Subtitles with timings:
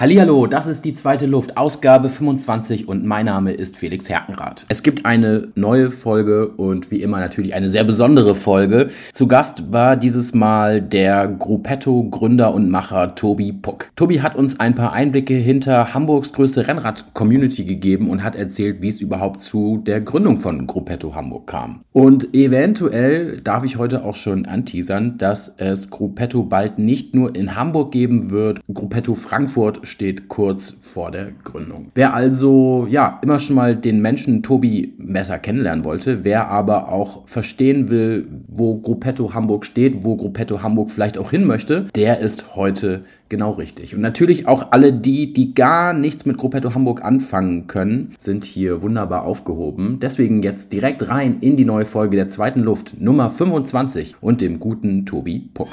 [0.00, 4.64] Hallihallo, das ist die zweite Luft, Ausgabe 25 und mein Name ist Felix Herkenrath.
[4.68, 8.90] Es gibt eine neue Folge und wie immer natürlich eine sehr besondere Folge.
[9.12, 13.90] Zu Gast war dieses Mal der Gruppetto-Gründer und Macher Tobi Puck.
[13.96, 18.90] Tobi hat uns ein paar Einblicke hinter Hamburgs größte Rennrad-Community gegeben und hat erzählt, wie
[18.90, 21.80] es überhaupt zu der Gründung von Gruppetto Hamburg kam.
[21.92, 27.56] Und eventuell darf ich heute auch schon anteasern, dass es Gruppetto bald nicht nur in
[27.56, 31.90] Hamburg geben wird, Gruppetto Frankfurt steht kurz vor der Gründung.
[31.94, 37.26] Wer also ja immer schon mal den Menschen Tobi Messer kennenlernen wollte, wer aber auch
[37.26, 42.54] verstehen will, wo Gruppetto Hamburg steht, wo Gruppetto Hamburg vielleicht auch hin möchte, der ist
[42.56, 43.94] heute genau richtig.
[43.94, 48.82] Und natürlich auch alle die, die gar nichts mit Gruppetto Hamburg anfangen können, sind hier
[48.82, 49.98] wunderbar aufgehoben.
[50.00, 54.58] Deswegen jetzt direkt rein in die neue Folge der zweiten Luft Nummer 25 und dem
[54.58, 55.68] guten Tobi Puck.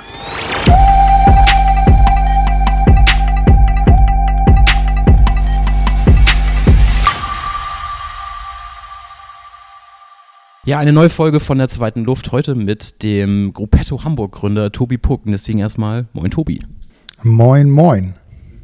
[10.68, 15.24] Ja, eine neue Folge von der zweiten Luft heute mit dem Gruppetto Hamburg-Gründer Tobi Puck.
[15.24, 16.60] Und deswegen erstmal Moin Tobi.
[17.22, 18.16] Moin, moin.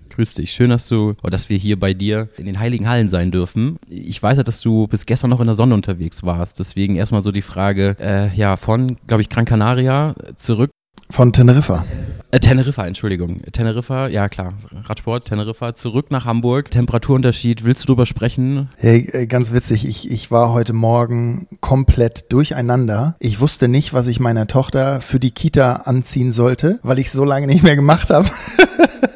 [0.10, 0.52] Grüß dich.
[0.52, 3.78] Schön, dass du, oder dass wir hier bei dir in den Heiligen Hallen sein dürfen.
[3.88, 6.58] Ich weiß ja, dass du bis gestern noch in der Sonne unterwegs warst.
[6.58, 10.72] Deswegen erstmal so die Frage, äh, ja, von, glaube ich, Gran Canaria zurück.
[11.12, 11.84] Von Teneriffa.
[12.32, 13.42] Äh, Teneriffa, Entschuldigung.
[13.52, 16.72] Teneriffa, ja klar, Radsport, Teneriffa, zurück nach Hamburg.
[16.72, 18.70] Temperaturunterschied, willst du drüber sprechen?
[18.78, 23.18] Hey, äh, ganz witzig, ich, ich war heute Morgen komplett durcheinander.
[23.20, 27.26] Ich wusste nicht, was ich meiner Tochter für die Kita anziehen sollte, weil ich so
[27.26, 28.30] lange nicht mehr gemacht habe.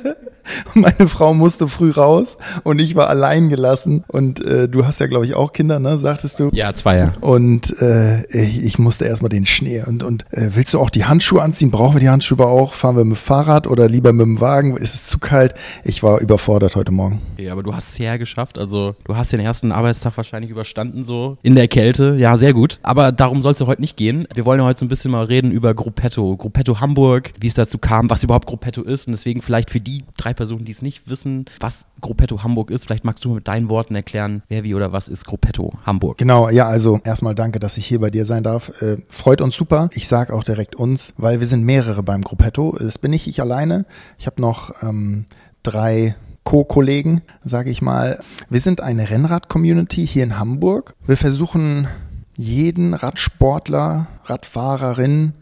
[0.74, 4.04] meine Frau musste früh raus und ich war allein gelassen.
[4.08, 5.98] Und äh, du hast ja, glaube ich, auch Kinder, ne?
[5.98, 6.50] Sagtest du?
[6.52, 7.12] Ja, zwei, ja.
[7.22, 9.84] Und äh, ich, ich musste erstmal den Schnee.
[9.86, 11.72] Und, und äh, willst du auch die Handschuhe anziehen?
[11.72, 12.74] Brauchen wir die Handschuhe auch?
[12.74, 14.76] Fahren wir mit dem Fahrrad oder lieber mit dem Wagen?
[14.78, 15.54] Ist es zu kalt?
[15.84, 17.22] Ich war überfordert heute Morgen.
[17.34, 18.58] Okay, aber du hast es ja geschafft.
[18.58, 22.16] Also du hast den ersten Arbeitstag wahrscheinlich überstanden, so in der Kälte.
[22.18, 22.80] Ja, sehr gut.
[22.84, 24.28] Aber darum soll es ja heute nicht gehen.
[24.34, 26.38] Wir wollen ja heute so ein bisschen mal reden über Gruppetto.
[26.38, 29.08] Gruppetto Hamburg, wie es dazu kam, was überhaupt Gruppetto ist.
[29.08, 32.86] Und deswegen vielleicht für die drei Personen, die es nicht wissen, was Gruppetto Hamburg ist,
[32.86, 36.18] vielleicht magst du mit deinen Worten erklären, wer wie oder was ist Gruppetto Hamburg.
[36.18, 38.82] Genau, ja, also erstmal danke, dass ich hier bei dir sein darf.
[38.82, 39.90] Äh, freut uns super.
[39.94, 42.78] Ich sage auch direkt uns, weil wir sind mehrere beim Gruppetto.
[42.78, 43.86] Es bin nicht ich alleine.
[44.20, 45.26] Ich habe noch ähm,
[45.64, 48.20] drei Co-Kollegen, sage ich mal.
[48.50, 50.94] Wir sind eine Rennrad-Community hier in Hamburg.
[51.06, 51.88] Wir versuchen
[52.38, 55.34] jeden Radsportler, Radfahrerin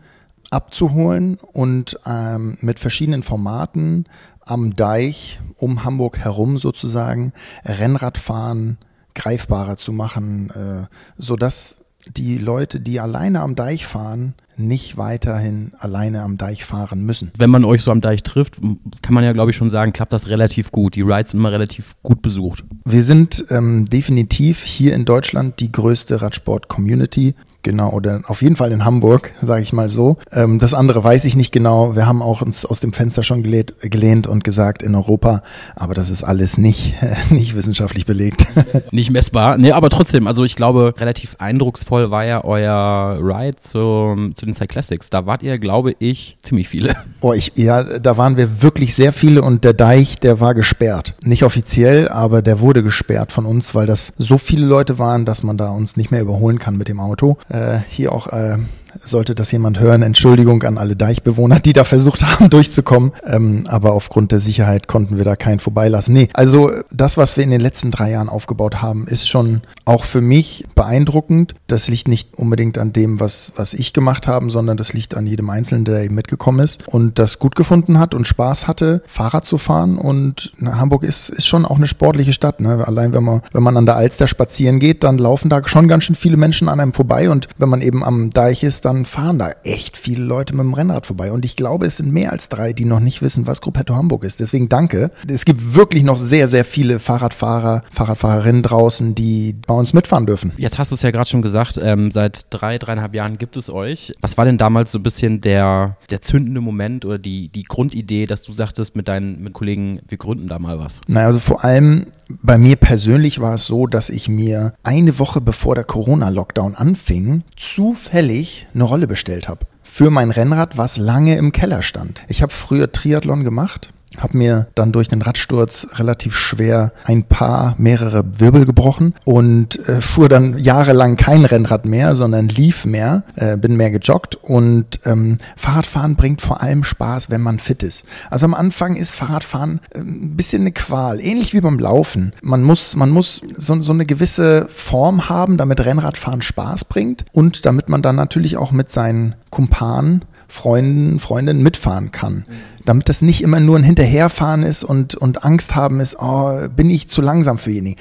[0.50, 4.06] abzuholen und ähm, mit verschiedenen Formaten
[4.46, 7.34] am Deich um Hamburg herum sozusagen
[7.66, 8.78] Rennradfahren
[9.16, 10.88] greifbarer zu machen, äh,
[11.18, 11.86] so dass
[12.18, 17.32] die Leute, die alleine am Deich fahren, nicht weiterhin alleine am Deich fahren müssen.
[17.38, 18.62] Wenn man euch so am Deich trifft,
[19.02, 20.96] kann man ja, glaube ich, schon sagen, klappt das relativ gut.
[20.96, 22.64] Die Rides sind immer relativ gut besucht.
[22.86, 27.36] Wir sind ähm, definitiv hier in Deutschland die größte Radsport-Community.
[27.64, 30.18] Genau, oder auf jeden Fall in Hamburg, sage ich mal so.
[30.34, 31.96] Ähm, das andere weiß ich nicht genau.
[31.96, 35.42] Wir haben auch uns aus dem Fenster schon gelehnt, gelehnt und gesagt in Europa,
[35.74, 36.96] aber das ist alles nicht,
[37.30, 38.46] nicht wissenschaftlich belegt.
[38.92, 39.58] Nicht messbar.
[39.58, 44.54] Nee, aber trotzdem, also ich glaube, relativ eindrucksvoll war ja euer Ride zum, zu den
[44.54, 45.10] Cyclassics.
[45.10, 46.96] Da wart ihr, glaube ich, ziemlich viele.
[47.22, 51.16] Oh, ich, ja, da waren wir wirklich sehr viele und der Deich, der war gesperrt.
[51.24, 55.44] Nicht offiziell, aber der wurde gesperrt von uns, weil das so viele Leute waren, dass
[55.44, 58.58] man da uns nicht mehr überholen kann mit dem Auto äh, hier auch äh,
[59.04, 63.12] sollte das jemand hören, Entschuldigung an alle Deichbewohner, die da versucht haben durchzukommen.
[63.26, 66.14] Ähm, aber aufgrund der Sicherheit konnten wir da keinen vorbeilassen.
[66.14, 70.04] Nee, also das, was wir in den letzten drei Jahren aufgebaut haben, ist schon auch
[70.04, 71.56] für mich beeindruckend.
[71.68, 75.28] Das liegt nicht unbedingt an dem, was, was ich gemacht habe, sondern das liegt an
[75.28, 79.46] jedem Einzelnen, der eben mitgekommen ist und das gut gefunden hat und Spaß hatte, Fahrrad
[79.46, 79.98] zu fahren.
[79.98, 82.60] Und na, Hamburg ist, ist schon auch eine sportliche Stadt.
[82.60, 82.86] Ne?
[82.86, 86.04] Allein wenn man, wenn man an der Alster spazieren geht, dann laufen da schon ganz
[86.04, 87.30] schön viele Menschen an einem vorbei.
[87.30, 90.74] Und wenn man eben am Deich ist, dann fahren da echt viele Leute mit dem
[90.74, 91.32] Rennrad vorbei.
[91.32, 94.24] Und ich glaube, es sind mehr als drei, die noch nicht wissen, was Gruppetto Hamburg
[94.24, 94.40] ist.
[94.40, 95.12] Deswegen danke.
[95.28, 100.52] Es gibt wirklich noch sehr, sehr viele Fahrradfahrer, Fahrradfahrerinnen draußen, die bei uns mitfahren dürfen.
[100.58, 103.70] Jetzt hast du es ja gerade schon gesagt, ähm, seit drei, dreieinhalb Jahren gibt es
[103.70, 104.14] euch.
[104.22, 108.26] Was war denn damals so ein bisschen der, der zündende Moment oder die, die Grundidee,
[108.26, 111.02] dass du sagtest mit deinen mit Kollegen, wir gründen da mal was?
[111.08, 112.08] Naja, also vor allem
[112.42, 117.44] bei mir persönlich war es so, dass ich mir eine Woche bevor der Corona-Lockdown anfing,
[117.56, 119.66] zufällig eine Rolle bestellt habe.
[119.84, 122.22] Für mein Rennrad, was lange im Keller stand.
[122.28, 127.76] Ich habe früher Triathlon gemacht habe mir dann durch den Radsturz relativ schwer ein paar,
[127.78, 133.58] mehrere Wirbel gebrochen und äh, fuhr dann jahrelang kein Rennrad mehr, sondern lief mehr, äh,
[133.58, 138.06] bin mehr gejoggt und ähm, Fahrradfahren bringt vor allem Spaß, wenn man fit ist.
[138.30, 142.34] Also am Anfang ist Fahrradfahren äh, ein bisschen eine Qual, ähnlich wie beim Laufen.
[142.42, 147.66] Man muss, man muss so, so eine gewisse Form haben, damit Rennradfahren Spaß bringt und
[147.66, 152.46] damit man dann natürlich auch mit seinen Kumpanen Freunden, Freundinnen mitfahren kann.
[152.86, 156.90] Damit das nicht immer nur ein Hinterherfahren ist und, und Angst haben ist, oh, bin
[156.90, 158.00] ich zu langsam für jenigen.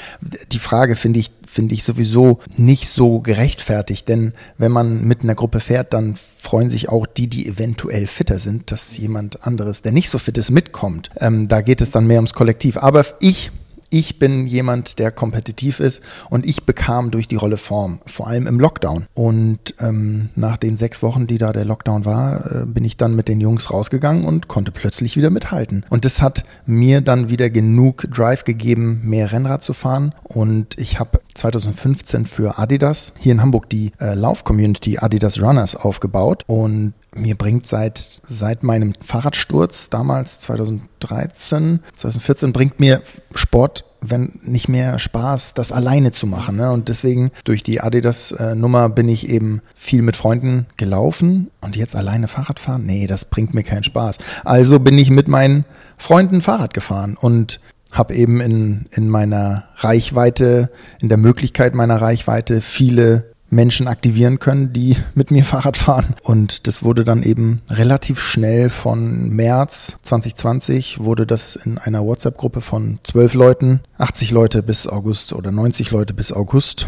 [0.51, 5.35] Die Frage finde ich, finde ich sowieso nicht so gerechtfertigt, denn wenn man mit einer
[5.35, 9.93] Gruppe fährt, dann freuen sich auch die, die eventuell fitter sind, dass jemand anderes, der
[9.93, 11.11] nicht so fit ist, mitkommt.
[11.21, 12.77] Ähm, da geht es dann mehr ums Kollektiv.
[12.79, 13.53] Aber ich
[13.93, 18.47] ich bin jemand, der kompetitiv ist und ich bekam durch die Rolle Form, vor allem
[18.47, 19.07] im Lockdown.
[19.13, 23.15] Und ähm, nach den sechs Wochen, die da der Lockdown war, äh, bin ich dann
[23.15, 25.85] mit den Jungs rausgegangen und konnte plötzlich wieder mithalten.
[25.91, 30.15] Und das hat mir dann wieder genug Drive gegeben, mehr Rennrad zu fahren.
[30.23, 36.45] Und ich habe 2015 für Adidas hier in Hamburg die äh, Lauf-Community Adidas Runners aufgebaut
[36.47, 43.03] und mir bringt seit, seit meinem Fahrradsturz damals 2013, 2014 bringt mir
[43.35, 46.57] Sport wenn nicht mehr Spaß, das alleine zu machen.
[46.57, 46.71] Ne?
[46.73, 52.29] Und deswegen durch die Adidas-Nummer bin ich eben viel mit Freunden gelaufen und jetzt alleine
[52.29, 52.85] Fahrrad fahren?
[52.85, 54.19] Nee, das bringt mir keinen Spaß.
[54.45, 55.65] Also bin ich mit meinen
[55.97, 57.61] Freunden Fahrrad gefahren und
[57.93, 60.71] habe eben in, in meiner Reichweite,
[61.01, 66.15] in der Möglichkeit meiner Reichweite viele Menschen aktivieren können, die mit mir Fahrrad fahren.
[66.23, 72.61] Und das wurde dann eben relativ schnell von März 2020 wurde das in einer WhatsApp-Gruppe
[72.61, 76.87] von zwölf Leuten, 80 Leute bis August oder 90 Leute bis August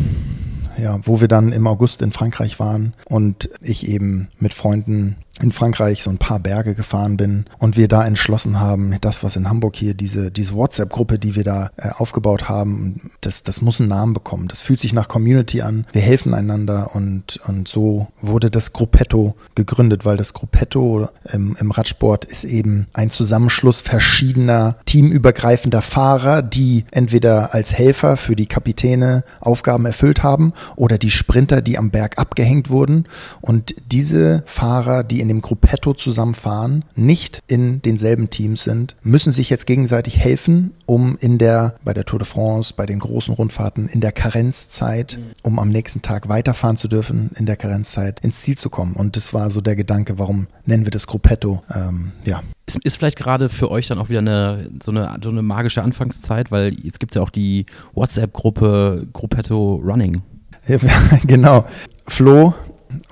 [0.77, 5.51] ja, wo wir dann im August in Frankreich waren und ich eben mit Freunden in
[5.51, 9.49] Frankreich so ein paar Berge gefahren bin und wir da entschlossen haben, das, was in
[9.49, 13.89] Hamburg hier, diese, diese WhatsApp-Gruppe, die wir da äh, aufgebaut haben, das, das muss einen
[13.89, 14.47] Namen bekommen.
[14.47, 15.87] Das fühlt sich nach Community an.
[15.93, 21.71] Wir helfen einander und, und so wurde das Gruppetto gegründet, weil das Gruppetto im, im
[21.73, 29.25] Radsport ist eben ein Zusammenschluss verschiedener teamübergreifender Fahrer, die entweder als Helfer für die Kapitäne
[29.41, 33.07] Aufgaben erfüllt haben oder die Sprinter, die am Berg abgehängt wurden
[33.41, 39.49] und diese Fahrer, die in dem Gruppetto zusammenfahren, nicht in denselben Teams sind, müssen sich
[39.49, 43.89] jetzt gegenseitig helfen, um in der, bei der Tour de France, bei den großen Rundfahrten,
[43.89, 48.59] in der Karenzzeit, um am nächsten Tag weiterfahren zu dürfen, in der Karenzzeit ins Ziel
[48.59, 48.93] zu kommen.
[48.93, 51.63] Und das war so der Gedanke, warum nennen wir das Gruppetto?
[51.75, 52.43] Ähm, ja.
[52.67, 55.83] Ist, ist vielleicht gerade für euch dann auch wieder eine so, eine so eine magische
[55.83, 60.23] Anfangszeit, weil jetzt gibt es ja auch die WhatsApp-Gruppe Gruppetto Running.
[61.27, 61.65] Genau.
[62.07, 62.55] Flo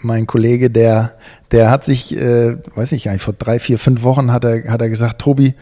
[0.00, 1.14] mein Kollege, der,
[1.50, 4.80] der hat sich, äh, weiß ich nicht, vor drei, vier, fünf Wochen hat er, hat
[4.80, 5.54] er gesagt, Tobi,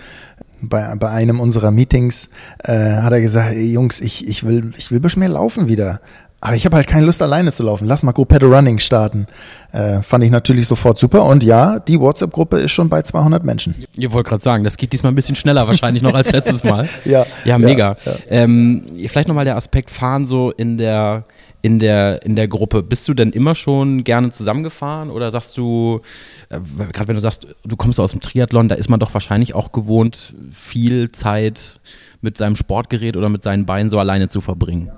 [0.63, 2.31] bei, bei einem unserer Meetings
[2.65, 5.69] äh, hat er gesagt, ey, Jungs, ich, ich will, ich will ein bisschen mehr laufen
[5.69, 6.01] wieder.
[6.43, 7.87] Aber ich habe halt keine Lust, alleine zu laufen.
[7.87, 9.27] Lass mal Gruppetto Running starten.
[9.73, 11.25] Äh, fand ich natürlich sofort super.
[11.25, 13.75] Und ja, die WhatsApp-Gruppe ist schon bei 200 Menschen.
[13.95, 16.89] Ihr wollt gerade sagen, das geht diesmal ein bisschen schneller wahrscheinlich noch als letztes Mal.
[17.05, 17.95] ja, ja, mega.
[18.05, 18.19] Ja, ja.
[18.29, 21.25] Ähm, vielleicht nochmal der Aspekt Fahren so in der
[21.63, 22.83] in der, in der Gruppe.
[22.83, 26.01] Bist du denn immer schon gerne zusammengefahren oder sagst du,
[26.49, 26.59] äh,
[26.93, 29.73] gerade wenn du sagst, du kommst aus dem Triathlon, da ist man doch wahrscheinlich auch
[29.73, 31.81] gewohnt, viel Zeit
[32.21, 34.91] mit seinem Sportgerät oder mit seinen Beinen so alleine zu verbringen?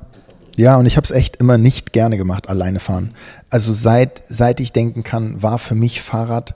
[0.56, 3.14] Ja, und ich habe es echt immer nicht gerne gemacht, alleine fahren.
[3.48, 6.54] Also seit, seit ich denken kann, war für mich Fahrrad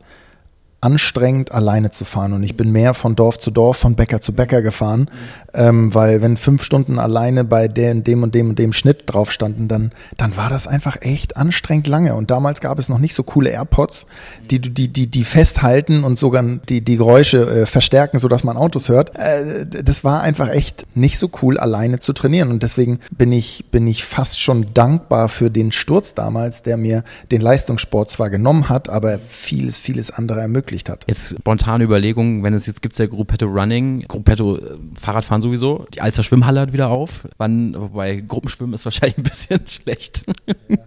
[0.87, 2.33] anstrengend, alleine zu fahren.
[2.33, 5.11] Und ich bin mehr von Dorf zu Dorf, von Bäcker zu Bäcker gefahren,
[5.53, 9.33] ähm, weil wenn fünf Stunden alleine bei dem, dem und dem und dem Schnitt drauf
[9.33, 12.15] standen, dann, dann war das einfach echt anstrengend lange.
[12.15, 14.07] Und damals gab es noch nicht so coole AirPods,
[14.49, 18.89] die, die, die, die festhalten und sogar die, die Geräusche äh, verstärken, sodass man Autos
[18.89, 19.19] hört.
[19.19, 22.51] Äh, das war einfach echt nicht so cool, alleine zu trainieren.
[22.51, 27.03] Und deswegen bin ich, bin ich fast schon dankbar für den Sturz damals, der mir
[27.33, 31.05] den Leistungssport zwar genommen hat, aber vieles, vieles andere ermöglicht verwirklicht hat.
[31.09, 36.01] Jetzt spontane Überlegung, wenn es jetzt gibt ja Gruppetto Running, Gruppetto äh, Fahrradfahren sowieso, die
[36.01, 40.27] Alster Schwimmhalle hat wieder auf, wann, wobei Gruppenschwimmen ist wahrscheinlich ein bisschen schlecht.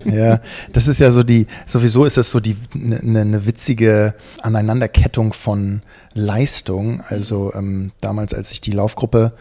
[0.06, 0.40] Ja,
[0.72, 5.34] das ist ja so die, sowieso ist das so die eine ne, ne witzige Aneinanderkettung
[5.34, 5.82] von
[6.14, 7.02] Leistung.
[7.08, 9.34] Also ähm, damals, als ich die Laufgruppe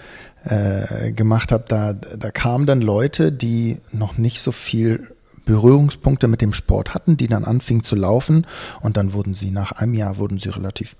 [0.44, 5.08] äh, gemacht habe, da, da kamen dann Leute, die noch nicht so viel
[5.48, 8.46] Berührungspunkte mit dem Sport hatten, die dann anfingen zu laufen.
[8.82, 10.96] Und dann wurden sie nach einem Jahr wurden sie relativ,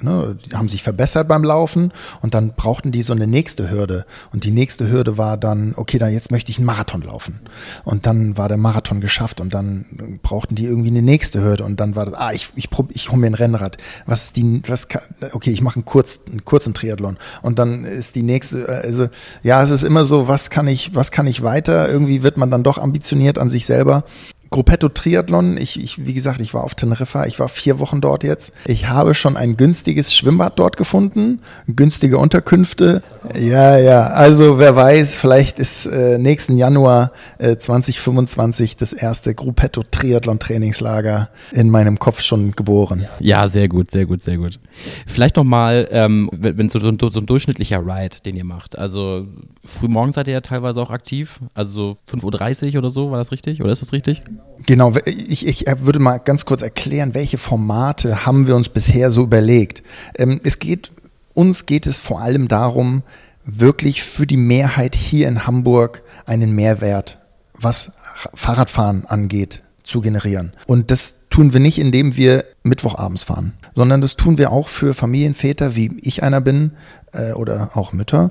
[0.00, 1.92] ne, haben sich verbessert beim Laufen.
[2.22, 4.06] Und dann brauchten die so eine nächste Hürde.
[4.32, 7.40] Und die nächste Hürde war dann, okay, dann jetzt möchte ich einen Marathon laufen.
[7.82, 9.40] Und dann war der Marathon geschafft.
[9.40, 11.64] Und dann brauchten die irgendwie eine nächste Hürde.
[11.64, 14.62] Und dann war das, ah, ich ich, ich hole mir ein Rennrad, was ist die,
[14.68, 15.02] was kann,
[15.32, 17.18] okay, ich mache einen, kurz, einen kurzen Triathlon.
[17.42, 19.08] Und dann ist die nächste, also
[19.42, 21.88] ja, es ist immer so, was kann ich, was kann ich weiter?
[21.88, 24.02] Irgendwie wird man dann doch ambitioniert an sich selber selber.
[24.50, 28.24] Gruppetto Triathlon, ich, ich, wie gesagt, ich war auf Teneriffa, ich war vier Wochen dort
[28.24, 28.52] jetzt.
[28.66, 33.02] Ich habe schon ein günstiges Schwimmbad dort gefunden, günstige Unterkünfte.
[33.38, 39.82] Ja, ja, also wer weiß, vielleicht ist äh, nächsten Januar äh, 2025 das erste Gruppetto
[39.82, 43.06] Triathlon Trainingslager in meinem Kopf schon geboren.
[43.20, 44.58] Ja, sehr gut, sehr gut, sehr gut.
[45.06, 49.26] Vielleicht noch mal, ähm, wenn, so, so, so ein durchschnittlicher Ride, den ihr macht, also
[49.64, 53.30] frühmorgens seid ihr ja teilweise auch aktiv, also so 5.30 Uhr oder so, war das
[53.30, 53.62] richtig?
[53.62, 54.22] Oder ist das richtig?
[54.66, 59.22] Genau, ich, ich würde mal ganz kurz erklären, welche Formate haben wir uns bisher so
[59.22, 59.82] überlegt.
[60.16, 60.90] Ähm, es geht,
[61.32, 63.02] uns geht es vor allem darum,
[63.44, 67.18] wirklich für die Mehrheit hier in Hamburg einen Mehrwert,
[67.54, 67.92] was
[68.34, 70.52] Fahrradfahren angeht, zu generieren.
[70.66, 74.92] Und das tun wir nicht, indem wir Mittwochabends fahren, sondern das tun wir auch für
[74.92, 76.72] Familienväter, wie ich einer bin,
[77.12, 78.30] äh, oder auch Mütter,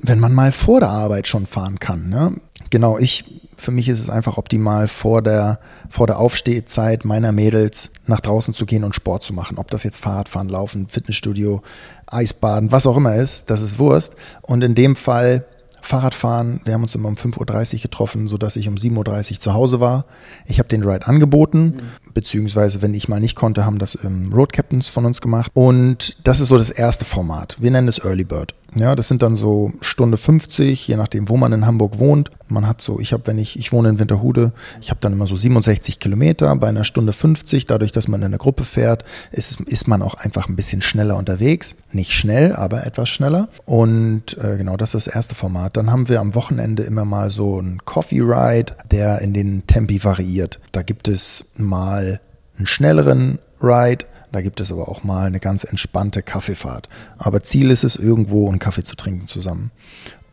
[0.00, 2.08] wenn man mal vor der Arbeit schon fahren kann.
[2.08, 2.34] Ne?
[2.70, 3.24] Genau, ich,
[3.56, 8.54] für mich ist es einfach optimal, vor der, vor der Aufstehzeit meiner Mädels nach draußen
[8.54, 9.58] zu gehen und Sport zu machen.
[9.58, 11.62] Ob das jetzt Fahrradfahren, Laufen, Fitnessstudio,
[12.06, 14.16] Eisbaden, was auch immer ist, das ist Wurst.
[14.42, 15.46] Und in dem Fall
[15.86, 16.60] Fahrradfahren.
[16.64, 19.78] Wir haben uns immer um 5.30 Uhr getroffen, sodass ich um 7.30 Uhr zu Hause
[19.78, 20.04] war.
[20.46, 22.12] Ich habe den Ride angeboten, mhm.
[22.12, 25.52] beziehungsweise wenn ich mal nicht konnte, haben das ähm, Road Captains von uns gemacht.
[25.54, 27.56] Und das ist so das erste Format.
[27.60, 28.54] Wir nennen es Early Bird.
[28.78, 32.30] Ja, das sind dann so Stunde 50, je nachdem, wo man in Hamburg wohnt.
[32.48, 34.52] Man hat so, ich habe, wenn ich, ich wohne in Winterhude,
[34.82, 37.66] ich habe dann immer so 67 Kilometer bei einer Stunde 50.
[37.66, 41.16] Dadurch, dass man in einer Gruppe fährt, ist, ist man auch einfach ein bisschen schneller
[41.16, 41.76] unterwegs.
[41.92, 43.48] Nicht schnell, aber etwas schneller.
[43.64, 45.78] Und äh, genau, das ist das erste Format.
[45.78, 50.04] Dann haben wir am Wochenende immer mal so einen Coffee Ride, der in den Tempi
[50.04, 50.60] variiert.
[50.72, 52.20] Da gibt es mal
[52.58, 56.88] einen schnelleren Ride, da gibt es aber auch mal eine ganz entspannte Kaffeefahrt.
[57.18, 59.70] Aber Ziel ist es, irgendwo einen Kaffee zu trinken zusammen.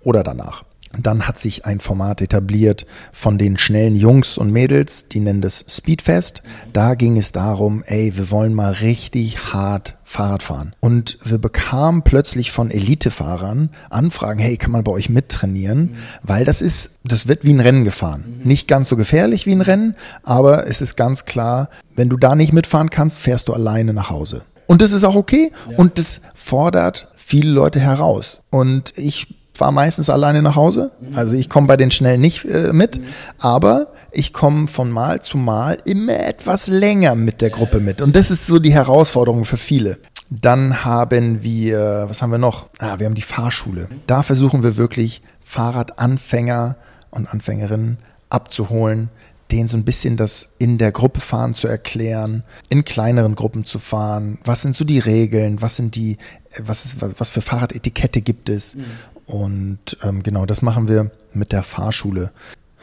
[0.03, 0.63] Oder danach.
[0.97, 5.65] Dann hat sich ein Format etabliert von den schnellen Jungs und Mädels, die nennen das
[5.67, 6.43] Speedfest.
[6.71, 10.75] Da ging es darum, ey, wir wollen mal richtig hart Fahrrad fahren.
[10.79, 15.79] Und wir bekamen plötzlich von Elitefahrern Anfragen, hey, kann man bei euch mittrainieren?
[15.79, 15.95] Mhm.
[16.21, 18.38] Weil das ist, das wird wie ein Rennen gefahren.
[18.38, 18.47] Mhm.
[18.47, 22.35] Nicht ganz so gefährlich wie ein Rennen, aber es ist ganz klar, wenn du da
[22.35, 24.43] nicht mitfahren kannst, fährst du alleine nach Hause.
[24.67, 25.77] Und das ist auch okay ja.
[25.77, 28.41] und das fordert viele Leute heraus.
[28.51, 30.91] Und ich fahre meistens alleine nach Hause.
[31.13, 33.00] Also ich komme bei den Schnellen nicht äh, mit,
[33.39, 38.01] aber ich komme von Mal zu Mal immer etwas länger mit der Gruppe mit.
[38.01, 39.98] Und das ist so die Herausforderung für viele.
[40.29, 42.67] Dann haben wir, was haben wir noch?
[42.79, 43.88] Ah, wir haben die Fahrschule.
[44.07, 46.77] Da versuchen wir wirklich Fahrradanfänger
[47.12, 49.10] und Anfängerinnen abzuholen,
[49.51, 53.77] denen so ein bisschen das in der Gruppe fahren zu erklären, in kleineren Gruppen zu
[53.77, 54.39] fahren.
[54.45, 55.62] Was sind so die Regeln?
[55.62, 56.17] Was sind die,
[56.60, 58.75] was ist, was für Fahrradetikette gibt es?
[58.75, 58.86] Mhm.
[59.25, 62.31] Und ähm, genau, das machen wir mit der Fahrschule.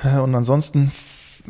[0.02, 0.92] Und ansonsten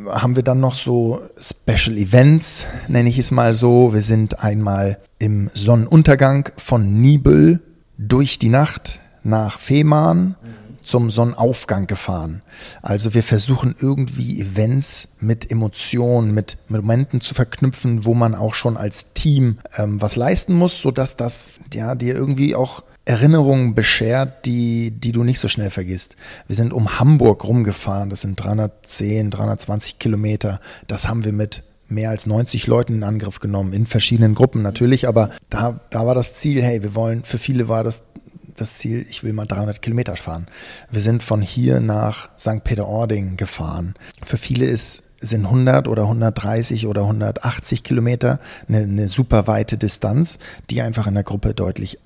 [0.09, 3.95] haben wir dann noch so Special Events, nenne ich es mal so.
[3.95, 7.61] Wir sind einmal im Sonnenuntergang von Nibel
[7.99, 10.37] durch die Nacht nach Fehmarn
[10.83, 12.43] zum Sonnenaufgang gefahren.
[12.83, 18.77] Also wir versuchen irgendwie Events mit Emotionen, mit Momenten zu verknüpfen, wo man auch schon
[18.77, 24.93] als Team ähm, was leisten muss, sodass das ja dir irgendwie auch Erinnerungen beschert, die,
[24.93, 26.15] die du nicht so schnell vergisst.
[26.47, 30.61] Wir sind um Hamburg rumgefahren, das sind 310, 320 Kilometer.
[30.87, 35.09] Das haben wir mit mehr als 90 Leuten in Angriff genommen, in verschiedenen Gruppen natürlich,
[35.09, 38.05] aber da, da war das Ziel, hey, wir wollen, für viele war das
[38.55, 40.47] das Ziel, ich will mal 300 Kilometer fahren.
[40.91, 42.63] Wir sind von hier nach St.
[42.63, 43.95] Peter-Ording gefahren.
[44.23, 48.39] Für viele ist, sind 100 oder 130 oder 180 Kilometer
[48.69, 50.39] eine, eine super weite Distanz,
[50.69, 51.99] die einfach in der Gruppe deutlich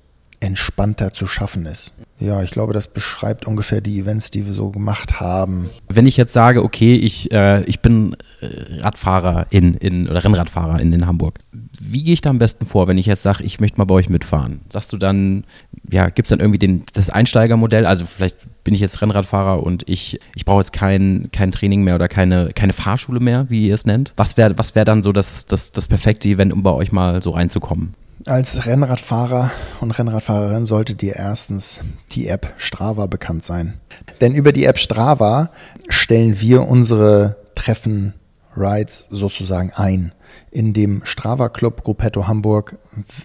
[0.45, 1.93] entspannter zu schaffen ist.
[2.19, 5.69] Ja, ich glaube, das beschreibt ungefähr die Events, die wir so gemacht haben.
[5.89, 10.79] Wenn ich jetzt sage, okay, ich, äh, ich bin äh, Radfahrer in, in oder Rennradfahrer
[10.79, 11.39] in, in Hamburg,
[11.81, 13.95] wie gehe ich da am besten vor, wenn ich jetzt sage, ich möchte mal bei
[13.95, 14.61] euch mitfahren?
[14.71, 15.43] Sagst du dann,
[15.91, 17.85] ja, gibt es dann irgendwie den, das Einsteigermodell?
[17.85, 21.95] Also vielleicht bin ich jetzt Rennradfahrer und ich, ich brauche jetzt kein, kein Training mehr
[21.95, 24.13] oder keine, keine Fahrschule mehr, wie ihr es nennt.
[24.15, 27.21] Was wäre was wär dann so das, das, das perfekte Event, um bei euch mal
[27.21, 27.93] so reinzukommen?
[28.25, 31.81] Als Rennradfahrer und Rennradfahrerin sollte dir erstens
[32.11, 33.75] die App Strava bekannt sein.
[34.21, 35.51] Denn über die App Strava
[35.89, 38.13] stellen wir unsere Treffen
[38.55, 40.13] Rides sozusagen ein.
[40.49, 42.79] In dem Strava Club Gruppetto Hamburg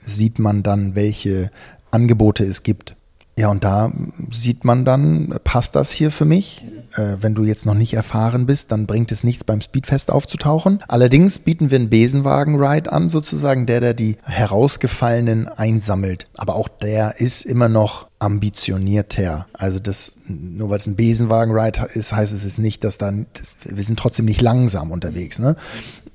[0.05, 1.51] sieht man dann, welche
[1.91, 2.97] Angebote es gibt.
[3.41, 3.91] Ja, und da
[4.31, 6.63] sieht man dann, passt das hier für mich?
[6.93, 10.81] Äh, wenn du jetzt noch nicht erfahren bist, dann bringt es nichts beim Speedfest aufzutauchen.
[10.89, 16.27] Allerdings bieten wir einen Besenwagen-Ride an, sozusagen der, der die herausgefallenen einsammelt.
[16.37, 19.47] Aber auch der ist immer noch ambitionierter.
[19.55, 23.55] Also das, nur weil es ein Besenwagen-Ride ist, heißt es jetzt nicht, dass dann, das,
[23.75, 25.39] wir sind trotzdem nicht langsam unterwegs.
[25.39, 25.57] Ne?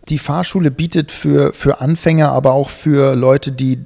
[0.09, 3.83] Die Fahrschule bietet für, für Anfänger, aber auch für Leute, die,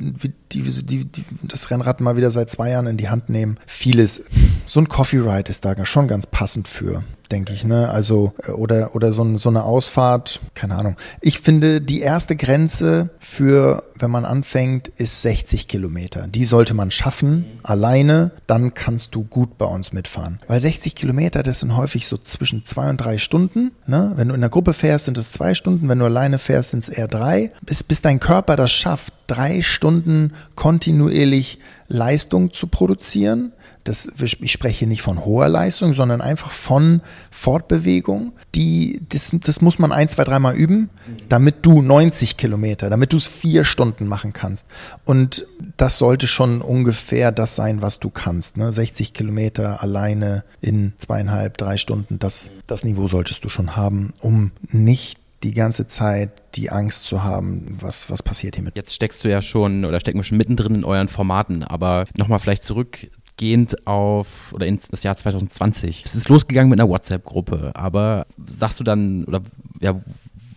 [0.51, 4.25] die, die, die das Rennrad mal wieder seit zwei Jahren in die Hand nehmen, vieles.
[4.65, 7.89] So ein Coffee Ride ist da schon ganz passend für denke ich, ne?
[7.89, 10.95] Also, äh, oder, oder so, so eine Ausfahrt, keine Ahnung.
[11.21, 16.27] Ich finde, die erste Grenze für, wenn man anfängt, ist 60 Kilometer.
[16.27, 20.39] Die sollte man schaffen, alleine, dann kannst du gut bei uns mitfahren.
[20.47, 23.71] Weil 60 Kilometer, das sind häufig so zwischen zwei und drei Stunden.
[23.85, 24.13] Ne?
[24.15, 25.87] Wenn du in der Gruppe fährst, sind es zwei Stunden.
[25.89, 27.51] Wenn du alleine fährst, sind es eher drei.
[27.61, 33.53] Bis, bis dein Körper das schafft, drei Stunden kontinuierlich Leistung zu produzieren,
[33.89, 38.33] das, ich spreche nicht von hoher Leistung, sondern einfach von Fortbewegung.
[38.53, 40.89] Die, das, das muss man ein, zwei, dreimal üben,
[41.27, 44.67] damit du 90 Kilometer, damit du es vier Stunden machen kannst.
[45.05, 48.57] Und das sollte schon ungefähr das sein, was du kannst.
[48.57, 48.71] Ne?
[48.71, 54.51] 60 Kilometer alleine in zweieinhalb, drei Stunden, das, das Niveau solltest du schon haben, um
[54.67, 58.75] nicht die ganze Zeit die Angst zu haben, was, was passiert hiermit.
[58.75, 62.39] Jetzt steckst du ja schon oder stecken wir schon mittendrin in euren Formaten, aber nochmal
[62.39, 66.03] vielleicht zurück gehend auf oder ins das Jahr 2020.
[66.05, 69.41] Es ist losgegangen mit einer WhatsApp-Gruppe, aber sagst du dann oder
[69.79, 70.01] ja,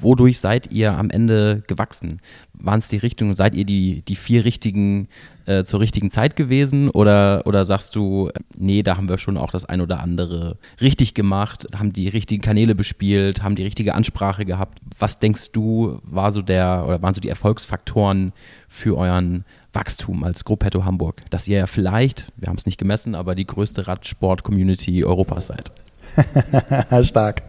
[0.03, 2.21] wodurch seid ihr am Ende gewachsen?
[2.55, 5.09] Waren es die Richtung, seid ihr die, die vier richtigen
[5.47, 9.51] äh, zur richtigen Zeit gewesen oder, oder sagst du, nee, da haben wir schon auch
[9.51, 14.45] das ein oder andere richtig gemacht, haben die richtigen Kanäle bespielt, haben die richtige Ansprache
[14.45, 14.79] gehabt?
[14.99, 18.33] Was denkst du, war so der oder waren so die Erfolgsfaktoren
[18.69, 23.15] für euren Wachstum als Gruppetto Hamburg, dass ihr ja vielleicht, wir haben es nicht gemessen,
[23.15, 25.73] aber die größte Radsport-Community Europas seid?
[27.05, 27.43] Stark.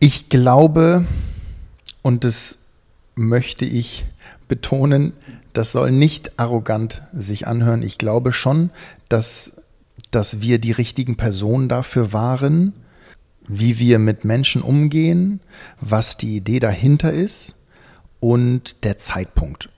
[0.00, 1.04] Ich glaube,
[2.02, 2.58] und das
[3.14, 4.06] möchte ich
[4.48, 5.12] betonen,
[5.52, 7.82] das soll nicht arrogant sich anhören.
[7.82, 8.70] Ich glaube schon,
[9.08, 9.60] dass,
[10.10, 12.72] dass wir die richtigen Personen dafür waren,
[13.46, 15.40] wie wir mit Menschen umgehen,
[15.80, 17.54] was die Idee dahinter ist
[18.20, 19.70] und der Zeitpunkt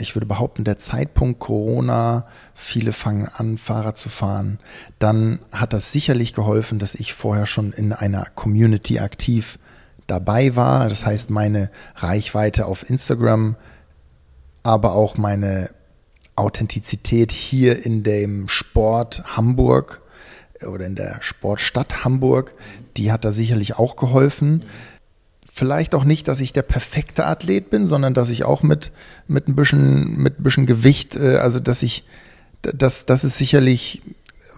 [0.00, 4.58] ich würde behaupten, der Zeitpunkt Corona, viele fangen an, Fahrrad zu fahren,
[4.98, 9.58] dann hat das sicherlich geholfen, dass ich vorher schon in einer Community aktiv
[10.08, 10.88] dabei war.
[10.88, 13.56] Das heißt, meine Reichweite auf Instagram,
[14.64, 15.70] aber auch meine
[16.34, 20.02] Authentizität hier in dem Sport Hamburg
[20.66, 22.54] oder in der Sportstadt Hamburg,
[22.96, 24.64] die hat da sicherlich auch geholfen
[25.58, 28.92] vielleicht auch nicht, dass ich der perfekte Athlet bin, sondern dass ich auch mit,
[29.26, 32.04] mit ein bisschen, mit ein bisschen Gewicht, äh, also dass ich,
[32.62, 34.02] das, das ist sicherlich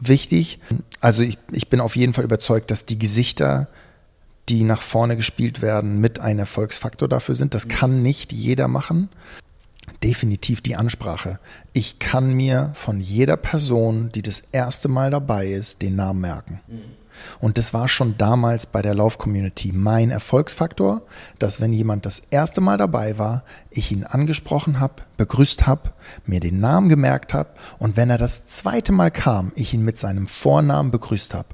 [0.01, 0.59] wichtig.
[1.01, 3.69] Also ich, ich bin auf jeden Fall überzeugt, dass die Gesichter,
[4.51, 7.55] die nach vorne gespielt werden, mit ein Erfolgsfaktor dafür sind.
[7.55, 9.09] Das kann nicht jeder machen.
[10.03, 11.39] Definitiv die Ansprache.
[11.73, 16.61] Ich kann mir von jeder Person, die das erste Mal dabei ist, den Namen merken.
[17.39, 21.03] Und das war schon damals bei der Lauf-Community mein Erfolgsfaktor,
[21.39, 25.93] dass wenn jemand das erste Mal dabei war, ich ihn angesprochen habe, begrüßt habe,
[26.25, 29.99] mir den Namen gemerkt habe und wenn er das zweite Mal kam, ich ihn mit
[29.99, 31.49] seinem Vornamen begrüßt habe.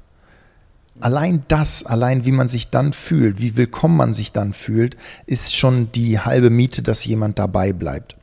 [0.99, 5.55] Allein das, allein wie man sich dann fühlt, wie willkommen man sich dann fühlt, ist
[5.55, 8.15] schon die halbe Miete, dass jemand dabei bleibt.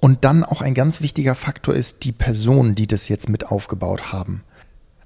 [0.00, 4.12] Und dann auch ein ganz wichtiger Faktor ist die Personen, die das jetzt mit aufgebaut
[4.12, 4.44] haben.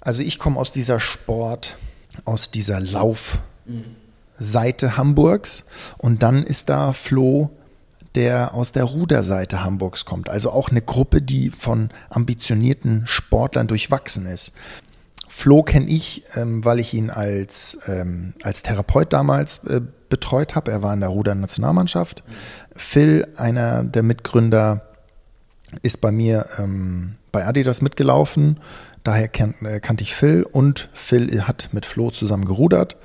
[0.01, 1.77] Also ich komme aus dieser Sport,
[2.25, 3.39] aus dieser Laufseite
[4.97, 5.65] Hamburgs
[5.99, 7.51] und dann ist da Flo,
[8.15, 10.29] der aus der Ruderseite Hamburgs kommt.
[10.29, 14.53] Also auch eine Gruppe, die von ambitionierten Sportlern durchwachsen ist.
[15.35, 20.71] Flo kenne ich, ähm, weil ich ihn als, ähm, als Therapeut damals äh, betreut habe.
[20.71, 22.23] Er war in der Ruder-Nationalmannschaft.
[22.77, 24.89] Phil, einer der Mitgründer,
[25.81, 28.61] ist bei mir ähm, bei Adidas mitgelaufen
[29.05, 32.97] Daher kan äh, kannte ich Phil und Phil hat mit Flo zusammen gerudert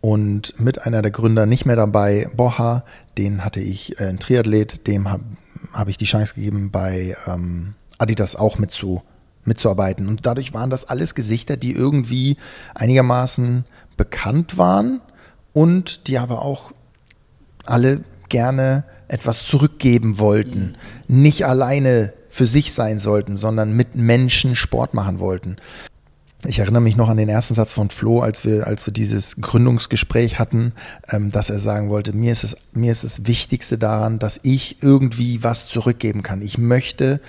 [0.00, 2.84] und mit einer der Gründer nicht mehr dabei, Boha,
[3.18, 5.24] den hatte ich, äh, ein Triathlet, dem habe
[5.72, 9.02] hab ich die Chance gegeben, bei ähm, Adidas auch mitzu,
[9.44, 10.08] mitzuarbeiten.
[10.08, 12.36] Und dadurch waren das alles Gesichter, die irgendwie
[12.74, 13.64] einigermaßen
[13.96, 15.00] bekannt waren
[15.52, 16.72] und die aber auch
[17.64, 20.76] alle gerne etwas zurückgeben wollten.
[21.08, 21.22] Mhm.
[21.22, 25.56] Nicht alleine für sich sein sollten, sondern mit Menschen Sport machen wollten.
[26.46, 29.36] Ich erinnere mich noch an den ersten Satz von Flo, als wir, als wir dieses
[29.36, 30.72] Gründungsgespräch hatten,
[31.10, 34.82] ähm, dass er sagen wollte, mir ist es, mir ist das Wichtigste daran, dass ich
[34.82, 36.42] irgendwie was zurückgeben kann.
[36.42, 37.20] Ich möchte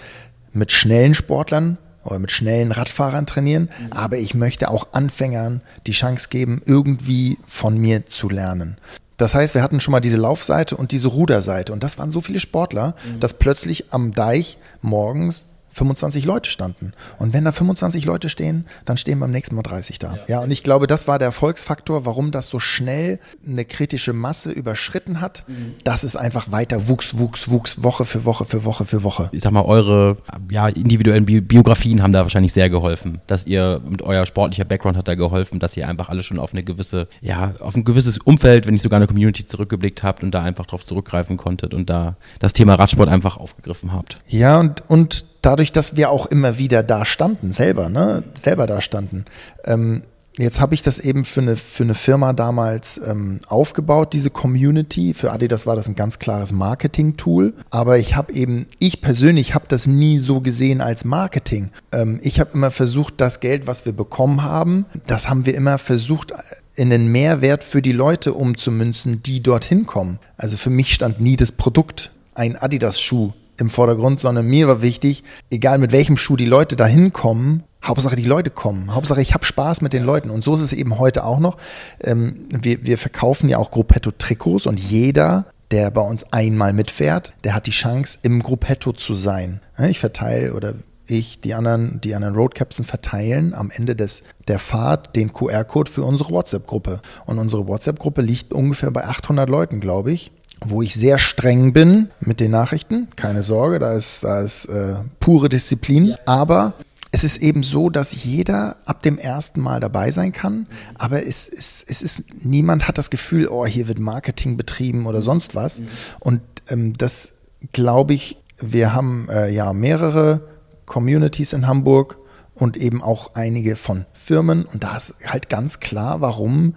[0.52, 3.92] mit schnellen Sportlern oder mit schnellen Radfahrern trainieren, mhm.
[3.92, 8.78] aber ich möchte auch Anfängern die Chance geben, irgendwie von mir zu lernen.
[9.18, 12.22] Das heißt, wir hatten schon mal diese Laufseite und diese Ruderseite und das waren so
[12.22, 13.20] viele Sportler, mhm.
[13.20, 16.94] dass plötzlich am Deich morgens 25 Leute standen.
[17.20, 20.16] Und wenn da 25 Leute stehen, dann stehen beim nächsten Mal 30 da.
[20.16, 20.24] Ja.
[20.28, 24.52] ja, und ich glaube, das war der Erfolgsfaktor, warum das so schnell eine kritische Masse
[24.52, 25.44] überschritten hat.
[25.48, 25.74] Mhm.
[25.84, 29.30] Das ist einfach weiter wuchs, wuchs, wuchs, Woche für Woche für Woche für Woche.
[29.34, 30.16] Ich sag mal, eure
[30.50, 33.20] ja, individuellen Bi Biografien haben da wahrscheinlich sehr geholfen.
[33.28, 36.54] Dass ihr mit euer sportlicher Background hat da geholfen, dass ihr einfach alle schon auf
[36.54, 40.32] eine gewisse, ja, auf ein gewisses Umfeld, wenn nicht sogar eine Community zurückgeblickt habt und
[40.32, 44.22] da einfach drauf zurückgreifen konntet und da das Thema Radsport einfach aufgegriffen habt.
[44.28, 48.82] Ja, und, und dadurch, dass wir auch immer wieder da standen, selber, ne, selber da
[48.82, 49.26] standen.
[49.64, 50.04] Ähm,
[50.38, 55.14] jetzt habe ich das eben für eine, für eine Firma damals ähm, aufgebaut, diese Community.
[55.14, 57.54] Für Adidas war das ein ganz klares Marketing-Tool.
[57.70, 61.70] Aber ich habe eben, ich persönlich habe das nie so gesehen als Marketing.
[61.92, 65.78] Ähm, ich habe immer versucht, das Geld, was wir bekommen haben, das haben wir immer
[65.78, 66.34] versucht,
[66.76, 70.20] in den Mehrwert für die Leute umzumünzen, die dorthin kommen.
[70.38, 75.24] Also für mich stand nie das Produkt, ein Adidas-Schuh im Vordergrund, sondern mir war wichtig,
[75.50, 78.94] egal mit welchem Schuh die Leute da hinkommen, Hauptsache die Leute kommen.
[78.94, 80.30] Hauptsache ich habe Spaß mit den Leuten.
[80.30, 81.58] Und so ist es eben heute auch noch.
[82.02, 87.54] Ähm, wir, wir verkaufen ja auch Gruppetto-Trikots und jeder, der bei uns einmal mitfährt, der
[87.54, 89.62] hat die Chance, im Gruppetto zu sein.
[89.78, 90.74] Ich verteile oder
[91.08, 96.04] ich, die anderen, die anderen Roadcapsen verteilen am Ende des, der Fahrt den QR-Code für
[96.04, 97.02] unsere WhatsApp-Gruppe.
[97.28, 102.10] Und unsere WhatsApp-Gruppe liegt ungefähr bei 800 Leuten, glaube ich wo ich sehr streng bin
[102.20, 103.10] mit den Nachrichten.
[103.16, 106.16] Keine Sorge, da ist, da ist äh, pure Disziplin.
[106.26, 106.74] Aber
[107.12, 111.48] es ist eben so, dass jeder ab dem ersten Mal dabei sein kann, aber es,
[111.48, 115.82] es, es ist, niemand hat das Gefühl, oh, hier wird Marketing betrieben oder sonst was.
[116.20, 117.32] Und ähm, das
[117.72, 120.42] glaube ich, wir haben äh, ja mehrere
[120.86, 122.18] Communities in Hamburg
[122.54, 124.66] und eben auch einige von Firmen.
[124.66, 126.76] Und da ist halt ganz klar, warum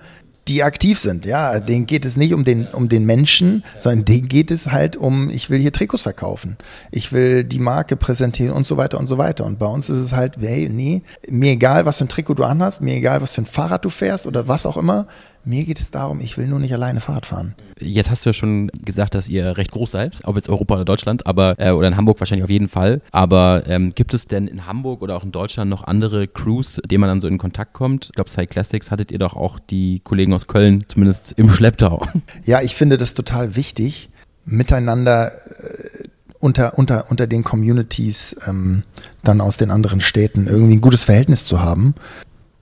[0.49, 1.25] die aktiv sind.
[1.25, 4.97] Ja, denen geht es nicht um den, um den Menschen, sondern denen geht es halt
[4.97, 6.57] um, ich will hier Trikots verkaufen.
[6.91, 9.45] Ich will die Marke präsentieren und so weiter und so weiter.
[9.45, 12.45] Und bei uns ist es halt, hey, nee, mir egal, was für ein Trikot du
[12.45, 15.07] anhast, mir egal, was für ein Fahrrad du fährst oder was auch immer.
[15.45, 17.55] Mir geht es darum, ich will nur nicht alleine Fahrrad fahren.
[17.81, 20.85] Jetzt hast du ja schon gesagt, dass ihr recht groß seid, ob jetzt Europa oder
[20.85, 23.01] Deutschland, aber äh, oder in Hamburg wahrscheinlich auf jeden Fall.
[23.13, 27.01] Aber ähm, gibt es denn in Hamburg oder auch in Deutschland noch andere Crews, denen
[27.01, 28.07] man dann so in Kontakt kommt?
[28.07, 32.07] Ich glaube, Cyclassics Classics hattet ihr doch auch die Kollegen aus Köln, zumindest im Schlepptau.
[32.45, 34.09] Ja, ich finde das total wichtig,
[34.45, 38.85] miteinander äh, unter, unter, unter den Communities ähm,
[39.23, 41.95] dann aus den anderen Städten irgendwie ein gutes Verhältnis zu haben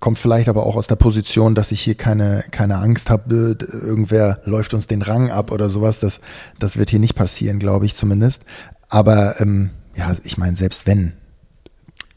[0.01, 4.41] kommt vielleicht aber auch aus der Position, dass ich hier keine, keine Angst habe, irgendwer
[4.45, 5.99] läuft uns den Rang ab oder sowas.
[6.01, 6.21] Das,
[6.59, 8.43] das wird hier nicht passieren, glaube ich zumindest.
[8.89, 11.15] Aber ähm, ja, ich meine, selbst wenn.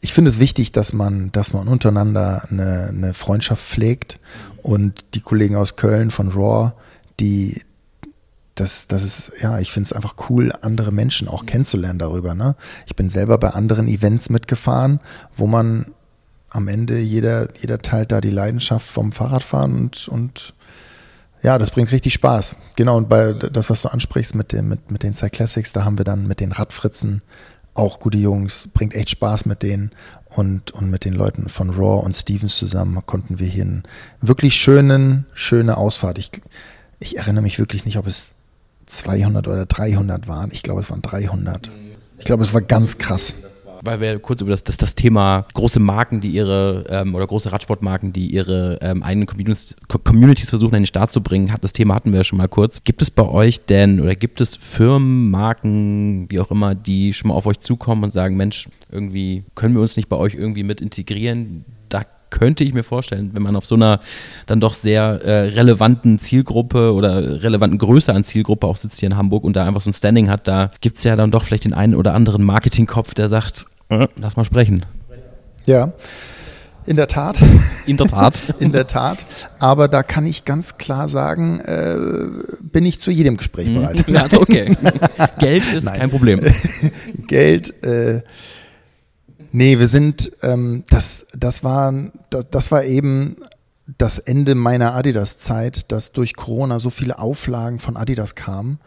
[0.02, 4.18] Ich finde es wichtig, dass man, dass man untereinander eine, eine Freundschaft pflegt
[4.62, 6.72] und die Kollegen aus Köln von Raw,
[7.18, 7.60] die,
[8.54, 12.34] das, das ist, ja, ich finde es einfach cool, andere Menschen auch kennenzulernen darüber.
[12.34, 12.56] Ne?
[12.86, 15.00] Ich bin selber bei anderen Events mitgefahren,
[15.34, 15.92] wo man
[16.50, 20.54] am Ende jeder, jeder teilt da die Leidenschaft vom Fahrradfahren und, und
[21.42, 22.56] ja, das bringt richtig Spaß.
[22.76, 25.96] Genau, und bei das, was du ansprichst mit, dem, mit, mit den Cyclassics, da haben
[25.96, 27.22] wir dann mit den Radfritzen
[27.72, 29.92] auch gute Jungs, bringt echt Spaß mit denen.
[30.28, 33.82] Und, und mit den Leuten von Raw und Stevens zusammen konnten wir hier einen
[34.20, 36.18] wirklich schönen, schöne Ausfahrt.
[36.18, 36.30] Ich,
[37.00, 38.30] ich erinnere mich wirklich nicht, ob es
[38.86, 40.50] 200 oder 300 waren.
[40.52, 41.70] Ich glaube, es waren 300.
[42.18, 43.34] Ich glaube, es war ganz krass
[43.82, 47.52] weil wir kurz über das, das, das Thema große Marken, die ihre, ähm, oder große
[47.52, 51.72] Radsportmarken, die ihre ähm, eigenen Communities, Communities versuchen, in den Start zu bringen, hat das
[51.72, 52.84] Thema hatten wir ja schon mal kurz.
[52.84, 57.28] Gibt es bei euch denn, oder gibt es Firmen, Marken, wie auch immer, die schon
[57.28, 60.62] mal auf euch zukommen und sagen, Mensch, irgendwie können wir uns nicht bei euch irgendwie
[60.62, 61.64] mit integrieren?
[62.30, 64.00] Könnte ich mir vorstellen, wenn man auf so einer
[64.46, 69.16] dann doch sehr äh, relevanten Zielgruppe oder relevanten Größe an Zielgruppe auch sitzt hier in
[69.16, 71.64] Hamburg und da einfach so ein Standing hat, da gibt es ja dann doch vielleicht
[71.64, 74.86] den einen oder anderen Marketingkopf, der sagt, äh, lass mal sprechen.
[75.66, 75.92] Ja.
[76.86, 77.38] In der Tat.
[77.86, 78.54] In der Tat.
[78.58, 79.18] In der Tat.
[79.58, 81.94] Aber da kann ich ganz klar sagen, äh,
[82.62, 83.74] bin ich zu jedem Gespräch mhm.
[83.74, 84.08] bereit.
[84.08, 84.76] Ja, okay.
[85.38, 85.98] Geld ist Nein.
[85.98, 86.40] kein Problem.
[87.26, 88.22] Geld, äh,
[89.52, 91.92] Nee, wir sind, ähm, das, das, war,
[92.50, 93.36] das war eben
[93.98, 98.78] das Ende meiner Adidas-Zeit, dass durch Corona so viele Auflagen von Adidas kamen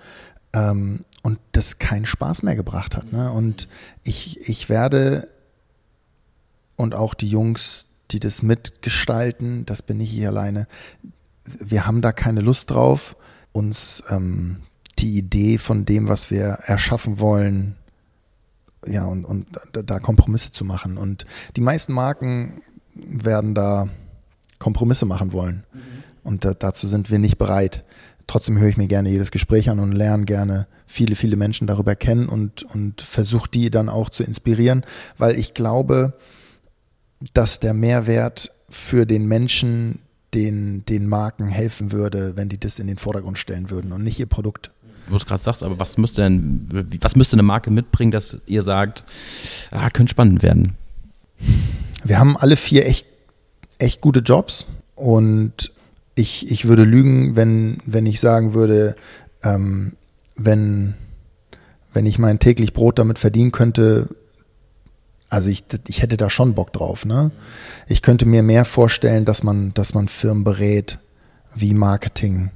[0.54, 3.12] ähm, und das keinen Spaß mehr gebracht hat.
[3.12, 3.32] Ne?
[3.32, 3.68] Und
[4.04, 5.30] ich, ich werde
[6.76, 9.66] und auch die Jungs, die das mitgestalten.
[9.66, 10.68] Das bin ich alleine.
[11.44, 13.16] Wir haben da keine Lust drauf,
[13.52, 14.62] uns ähm,
[15.00, 17.78] die Idee von dem, was wir erschaffen wollen,
[18.88, 20.98] ja, und, und da Kompromisse zu machen.
[20.98, 22.62] Und die meisten Marken
[22.94, 23.88] werden da
[24.60, 25.66] Kompromisse machen wollen.
[25.74, 25.80] Mhm.
[26.24, 27.84] Und da, dazu sind wir nicht bereit.
[28.28, 31.96] Trotzdem höre ich mir gerne jedes Gespräch an und lerne gerne viele, viele Menschen darüber
[31.96, 34.86] kennen und, und versuche die dann auch zu inspirieren,
[35.18, 36.14] weil ich glaube,
[37.34, 40.00] dass der Mehrwert für den Menschen
[40.34, 44.20] den, den Marken helfen würde, wenn die das in den Vordergrund stellen würden und nicht
[44.20, 44.72] ihr Produkt.
[45.08, 46.68] Du es gerade sagst, aber was müsste denn,
[47.02, 49.06] was müsste eine Marke mitbringen, dass ihr sagt,
[49.72, 50.76] ah, könnte spannend werden?
[52.04, 53.08] Wir haben alle vier echt,
[53.80, 55.72] echt gute Jobs und
[56.16, 58.96] ich, ich würde lügen, wenn, wenn ich sagen würde,
[59.44, 59.94] ähm,
[60.36, 60.96] wenn,
[61.94, 64.10] wenn ich mein täglich Brot damit verdienen könnte,
[65.30, 67.06] also ich, ich hätte da schon Bock drauf.
[67.06, 67.32] Ne?
[67.88, 71.00] Ich könnte mir mehr vorstellen, dass man, dass man Firmen berät,
[71.56, 72.52] wie Marketing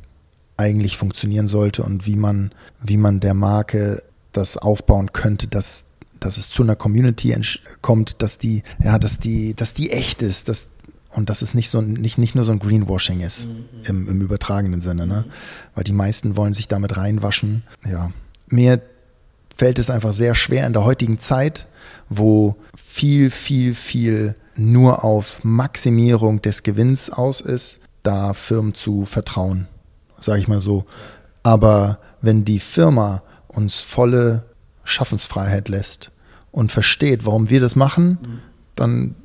[0.58, 2.52] eigentlich funktionieren sollte und wie man,
[2.84, 5.86] wie man der Marke das aufbauen könnte, dass,
[6.20, 7.36] dass es zu einer Community
[7.82, 10.70] kommt, dass die, ja, dass die, dass die echt ist, dass,
[11.12, 13.66] und dass es nicht so nicht, nicht nur so ein Greenwashing ist mhm.
[13.86, 15.26] im, im übertragenen Sinne, ne?
[15.74, 17.64] Weil die meisten wollen sich damit reinwaschen.
[17.90, 18.12] Ja.
[18.48, 18.82] Mir
[19.56, 21.66] fällt es einfach sehr schwer in der heutigen Zeit,
[22.10, 29.68] wo viel, viel, viel nur auf Maximierung des Gewinns aus ist, da Firmen zu vertrauen,
[30.20, 30.86] sage ich mal so.
[31.44, 34.46] Aber wenn die Firma uns volle
[34.84, 36.12] Schaffensfreiheit lässt
[36.52, 38.42] und versteht, warum wir das machen,
[38.76, 39.16] dann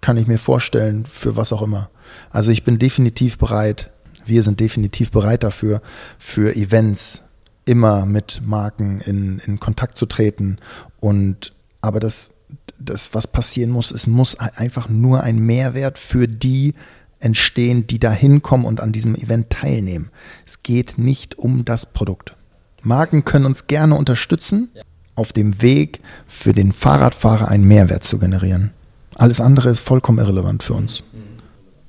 [0.00, 1.90] kann ich mir vorstellen, für was auch immer.
[2.30, 3.90] Also ich bin definitiv bereit,
[4.24, 5.82] wir sind definitiv bereit dafür,
[6.18, 7.24] für Events
[7.64, 10.58] immer mit Marken in, in Kontakt zu treten.
[11.00, 12.34] Und aber das,
[12.78, 16.74] das, was passieren muss, es muss einfach nur ein Mehrwert für die
[17.20, 20.10] entstehen, die da hinkommen und an diesem Event teilnehmen.
[20.46, 22.34] Es geht nicht um das Produkt.
[22.82, 24.70] Marken können uns gerne unterstützen,
[25.14, 28.72] auf dem Weg für den Fahrradfahrer einen Mehrwert zu generieren.
[29.16, 31.04] Alles andere ist vollkommen irrelevant für uns.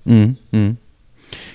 [0.04, 0.38] Mhm.
[0.52, 0.78] Mhm.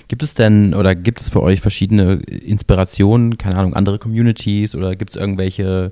[0.07, 4.95] Gibt es denn oder gibt es für euch verschiedene Inspirationen, keine Ahnung, andere Communities oder
[4.95, 5.91] gibt es irgendwelche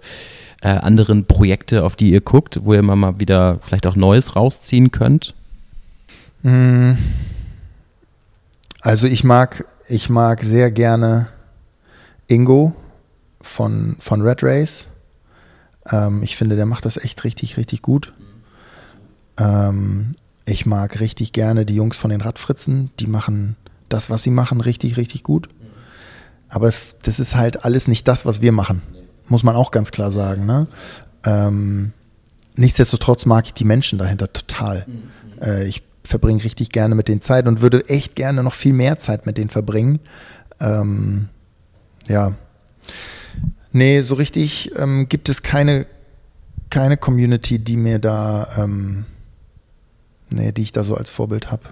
[0.61, 4.89] äh, anderen Projekte, auf die ihr guckt, wo ihr mal wieder vielleicht auch Neues rausziehen
[4.89, 5.35] könnt?
[6.41, 6.97] Mhm.
[8.85, 11.29] Also ich mag, ich mag sehr gerne
[12.27, 12.75] Ingo
[13.41, 14.89] von, von Red Race.
[15.91, 18.13] Ähm, ich finde, der macht das echt richtig, richtig gut.
[19.39, 20.13] Ähm,
[20.45, 23.55] ich mag richtig gerne die Jungs von den Radfritzen, die machen
[23.89, 25.49] das, was sie machen, richtig, richtig gut.
[26.47, 26.71] Aber
[27.01, 28.83] das ist halt alles nicht das, was wir machen.
[29.27, 30.45] Muss man auch ganz klar sagen.
[30.45, 30.67] Ne?
[31.25, 31.91] Ähm,
[32.53, 34.85] nichtsdestotrotz mag ich die Menschen dahinter total.
[35.41, 38.97] Äh, ich verbringe richtig gerne mit denen Zeit und würde echt gerne noch viel mehr
[38.97, 39.99] Zeit mit denen verbringen.
[40.59, 41.29] Ähm,
[42.07, 42.33] ja.
[43.71, 45.85] Nee, so richtig ähm, gibt es keine,
[46.69, 49.05] keine Community, die mir da ähm,
[50.29, 51.63] nee, die ich da so als Vorbild habe.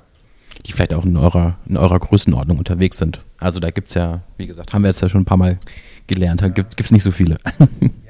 [0.66, 3.22] Die vielleicht auch in eurer, in eurer Größenordnung unterwegs sind.
[3.40, 5.60] Also da gibt es ja, wie gesagt, haben wir jetzt ja schon ein paar Mal
[6.08, 7.38] gelernt, da gibt es nicht so viele.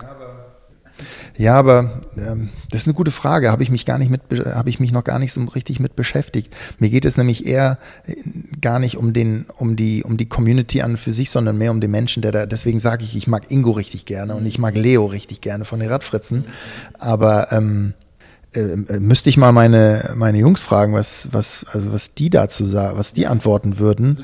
[1.36, 3.52] Ja, aber ähm, das ist eine gute Frage.
[3.52, 5.96] Habe ich mich gar nicht mit, habe ich mich noch gar nicht so richtig mit
[5.96, 6.54] beschäftigt.
[6.78, 8.16] Mir geht es nämlich eher äh,
[8.62, 11.82] gar nicht um den, um die, um die Community an für sich, sondern mehr um
[11.82, 12.46] den Menschen, der da.
[12.46, 15.80] Deswegen sage ich, ich mag Ingo richtig gerne und ich mag Leo richtig gerne von
[15.80, 16.46] den Radfritzen.
[17.00, 17.96] Aber ähm,
[18.56, 22.66] äh, äh, müsste ich mal meine, meine Jungs fragen, was, was, also was die dazu
[22.66, 24.24] sagen, was die antworten würden.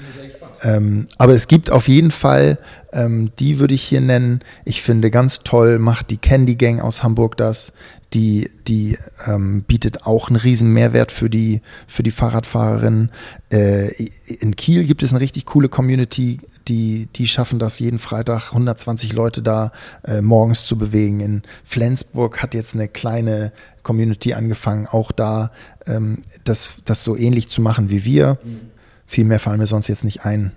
[0.63, 2.57] Ähm, aber es gibt auf jeden Fall,
[2.91, 4.41] ähm, die würde ich hier nennen.
[4.65, 7.73] Ich finde ganz toll, macht die Candy Gang aus Hamburg das.
[8.13, 13.11] Die, die ähm, bietet auch einen riesen Mehrwert für die, für die Fahrradfahrerinnen.
[13.51, 13.89] Äh,
[14.25, 19.13] in Kiel gibt es eine richtig coole Community, die, die schaffen das jeden Freitag 120
[19.13, 19.71] Leute da
[20.03, 21.19] äh, morgens zu bewegen.
[21.19, 25.51] In Flensburg hat jetzt eine kleine Community angefangen, auch da
[25.85, 28.39] ähm, das, das so ähnlich zu machen wie wir.
[28.43, 28.78] Mhm
[29.09, 30.51] viel mehr fallen mir sonst jetzt nicht ein.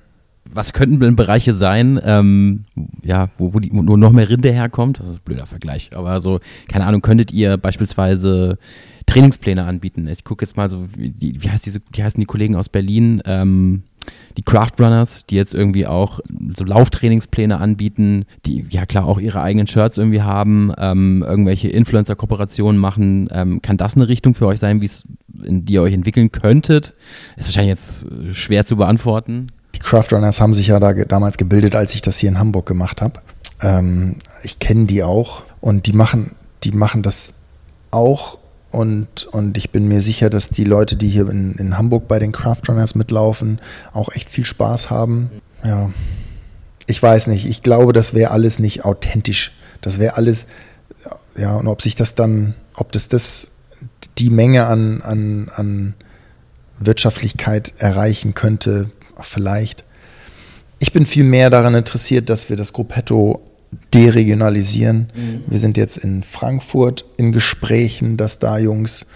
[0.44, 2.64] Was könnten denn Bereiche sein, ähm,
[3.02, 4.98] ja, wo, wo, die, wo noch mehr Rinde herkommt?
[4.98, 8.58] Das ist ein blöder Vergleich, aber so, keine Ahnung, könntet ihr beispielsweise
[9.06, 10.08] Trainingspläne anbieten?
[10.08, 13.22] Ich gucke jetzt mal so, wie, wie, heißt diese, wie heißen die Kollegen aus Berlin?
[13.24, 13.84] Ähm,
[14.36, 16.20] die Craft Runners, die jetzt irgendwie auch
[16.56, 22.80] so Lauftrainingspläne anbieten, die ja klar auch ihre eigenen Shirts irgendwie haben, ähm, irgendwelche Influencer-Kooperationen
[22.80, 23.28] machen.
[23.30, 25.04] Ähm, kann das eine Richtung für euch sein, wie es
[25.44, 26.94] in die ihr euch entwickeln könntet?
[27.36, 29.48] Ist wahrscheinlich jetzt äh, schwer zu beantworten.
[29.74, 32.66] Die Craft Runners haben sich ja da damals gebildet, als ich das hier in Hamburg
[32.66, 33.20] gemacht habe.
[33.60, 37.34] Ähm, ich kenne die auch und die machen, die machen das
[37.90, 38.38] auch
[38.72, 42.18] Und, und ich bin mir sicher, dass die Leute, die hier in, in Hamburg bei
[42.18, 43.60] den Craftrunners mitlaufen,
[43.92, 45.30] auch echt viel Spaß haben.
[45.62, 45.90] Ja,
[46.86, 47.44] ich weiß nicht.
[47.46, 49.52] Ich glaube, das wäre alles nicht authentisch.
[49.82, 50.46] Das wäre alles,
[51.36, 53.50] ja, und ob sich das dann, ob das das,
[54.18, 55.94] die Menge an, an, an
[56.78, 58.90] Wirtschaftlichkeit erreichen könnte,
[59.20, 59.84] vielleicht.
[60.78, 63.40] Ich bin viel mehr daran interessiert, dass wir das Gruppetto
[63.94, 65.12] deregionalisieren.
[65.14, 65.42] Mhm.
[65.46, 69.06] Wir sind jetzt in Frankfurt in Gesprächen, dass da Jungs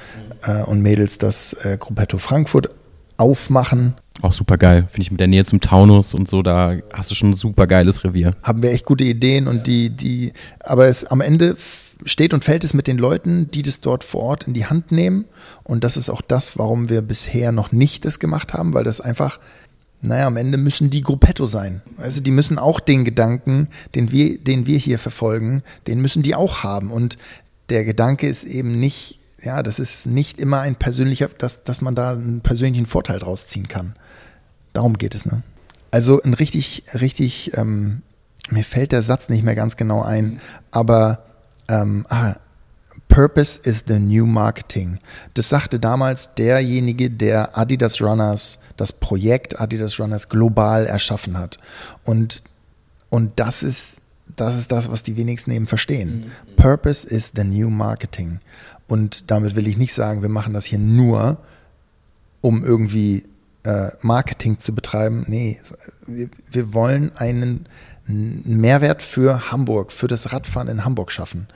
[0.43, 2.71] äh, und Mädels das äh, Gruppetto Frankfurt
[3.17, 3.95] aufmachen.
[4.23, 7.15] Auch super geil, finde ich mit der Nähe zum Taunus und so, da hast du
[7.15, 8.35] schon ein super geiles Revier.
[8.43, 11.57] Haben wir echt gute Ideen und die, die, aber es am Ende
[12.05, 14.93] steht und fällt es mit den Leuten, die das dort vor Ort in die Hand
[14.93, 15.25] nehmen.
[15.65, 19.01] Und das ist auch das, warum wir bisher noch nicht das gemacht haben, weil das
[19.01, 19.39] einfach
[20.03, 21.83] naja, am Ende müssen die Gruppetto sein.
[21.97, 26.35] Also die müssen auch den Gedanken, den wir, den wir hier verfolgen, den müssen die
[26.35, 26.91] auch haben.
[26.91, 27.17] Und
[27.71, 31.95] der Gedanke ist eben nicht, ja, das ist nicht immer ein persönlicher, dass, dass man
[31.95, 33.97] da einen persönlichen Vorteil draus ziehen kann.
[34.73, 35.43] Darum geht es, ne?
[35.91, 38.03] Also ein richtig, richtig, ähm,
[38.51, 41.25] mir fällt der Satz nicht mehr ganz genau ein, aber
[41.69, 42.35] ähm, ah,
[43.09, 44.99] Purpose is the new marketing.
[45.35, 51.59] Das sagte damals derjenige, der Adidas Runners, das Projekt Adidas Runners global erschaffen hat.
[52.05, 52.43] Und,
[53.11, 54.01] und das ist,
[54.37, 56.27] das ist das, was die wenigsten eben verstehen.
[56.27, 56.57] Mhm.
[56.57, 58.41] Purpose is the new marketing.
[58.89, 61.39] Und damit will ich nicht sagen, wir machen das hier nur,
[62.41, 63.25] um irgendwie
[63.65, 65.25] äh, Marketing zu betreiben.
[65.29, 65.59] Nee,
[66.07, 67.67] wir, wir wollen einen
[68.07, 71.49] Mehrwert für Hamburg, für das Radfahren in Hamburg schaffen.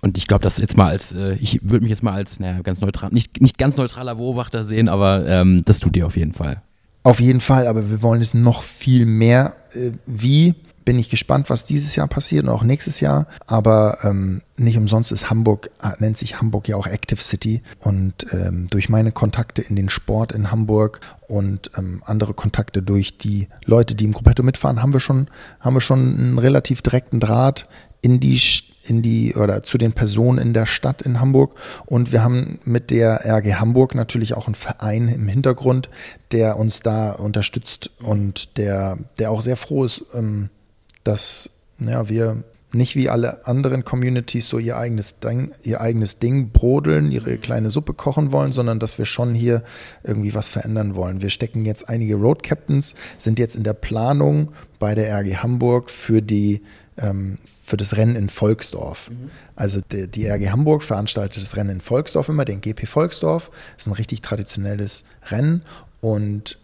[0.00, 2.60] Und ich glaube, das jetzt mal als, äh, ich würde mich jetzt mal als, naja,
[2.62, 6.34] ganz neutral, nicht, nicht ganz neutraler Beobachter sehen, aber ähm, das tut ihr auf jeden
[6.34, 6.60] Fall.
[7.04, 9.54] Auf jeden Fall, aber wir wollen es noch viel mehr.
[9.74, 10.54] Äh, wie?
[10.84, 13.26] Bin ich gespannt, was dieses Jahr passiert und auch nächstes Jahr.
[13.46, 17.62] Aber ähm, nicht umsonst ist Hamburg, äh, nennt sich Hamburg ja auch Active City.
[17.80, 23.18] Und ähm, durch meine Kontakte in den Sport in Hamburg und ähm, andere Kontakte durch
[23.18, 25.28] die Leute, die im Gruppetto mitfahren, haben wir schon,
[25.60, 27.68] haben wir schon einen relativ direkten Draht
[28.02, 28.36] in die
[28.84, 31.54] in die oder zu den Personen in der Stadt in Hamburg.
[31.86, 35.88] Und wir haben mit der RG Hamburg natürlich auch einen Verein im Hintergrund,
[36.32, 40.50] der uns da unterstützt und der, der auch sehr froh ist, ähm,
[41.04, 46.50] dass ja, wir nicht wie alle anderen Communities so ihr eigenes Ding, ihr eigenes Ding
[46.50, 49.62] brodeln, ihre kleine Suppe kochen wollen, sondern dass wir schon hier
[50.04, 51.20] irgendwie was verändern wollen.
[51.20, 55.90] Wir stecken jetzt einige Road Captains, sind jetzt in der Planung bei der RG Hamburg
[55.90, 56.62] für die
[56.98, 59.10] ähm, für das Rennen in Volksdorf.
[59.10, 59.30] Mhm.
[59.54, 63.50] Also die, die, RG Hamburg veranstaltet das Rennen in Volksdorf immer, den GP Volksdorf.
[63.76, 65.62] Das ist ein richtig traditionelles Rennen
[66.00, 66.58] und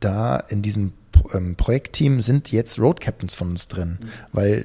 [0.00, 0.92] da in diesem
[1.34, 4.06] ähm, Projektteam sind jetzt Road Captains von uns drin, mhm.
[4.32, 4.64] weil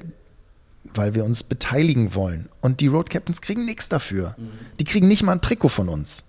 [0.94, 2.48] weil wir uns beteiligen wollen.
[2.60, 4.34] Und die Road Captains kriegen nichts dafür.
[4.36, 4.50] Mhm.
[4.78, 6.24] Die kriegen nicht mal ein Trikot von uns.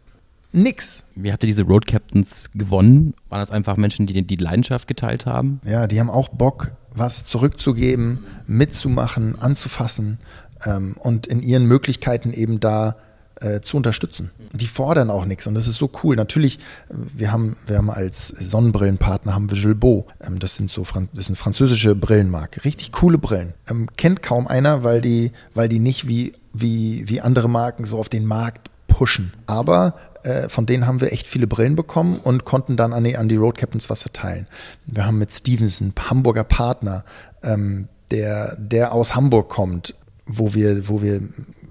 [0.51, 1.05] Nix.
[1.15, 3.13] Wie habt ihr diese Road Captains gewonnen?
[3.29, 5.61] Waren das einfach Menschen, die die Leidenschaft geteilt haben?
[5.63, 10.19] Ja, die haben auch Bock, was zurückzugeben, mitzumachen, anzufassen
[10.65, 12.97] ähm, und in ihren Möglichkeiten eben da
[13.41, 14.31] äh, zu unterstützen.
[14.53, 16.15] Die fordern auch nichts und das ist so cool.
[16.15, 20.07] Natürlich, wir haben, wir haben als Sonnenbrillenpartner haben wir Gilbeau.
[20.21, 22.63] Ähm, das sind so das sind französische Brillenmarke.
[22.65, 23.53] Richtig coole Brillen.
[23.69, 27.97] Ähm, kennt kaum einer, weil die, weil die nicht wie, wie, wie andere Marken so
[27.97, 29.33] auf den Markt pushen.
[29.47, 33.17] Aber äh, von denen haben wir echt viele Brillen bekommen und konnten dann an die,
[33.17, 34.47] an die Road Captains was verteilen.
[34.85, 37.03] Wir haben mit Stevenson, Hamburger Partner,
[37.43, 41.21] ähm, der, der aus Hamburg kommt, wo wir, wo wir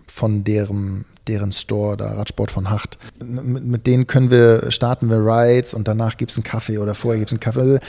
[0.07, 2.99] von deren, deren Store, da Radsport von Hacht.
[3.25, 6.95] Mit, mit denen können wir, starten wir Rides und danach gibt es einen Kaffee oder
[6.95, 7.81] vorher gibt es einen Kaffee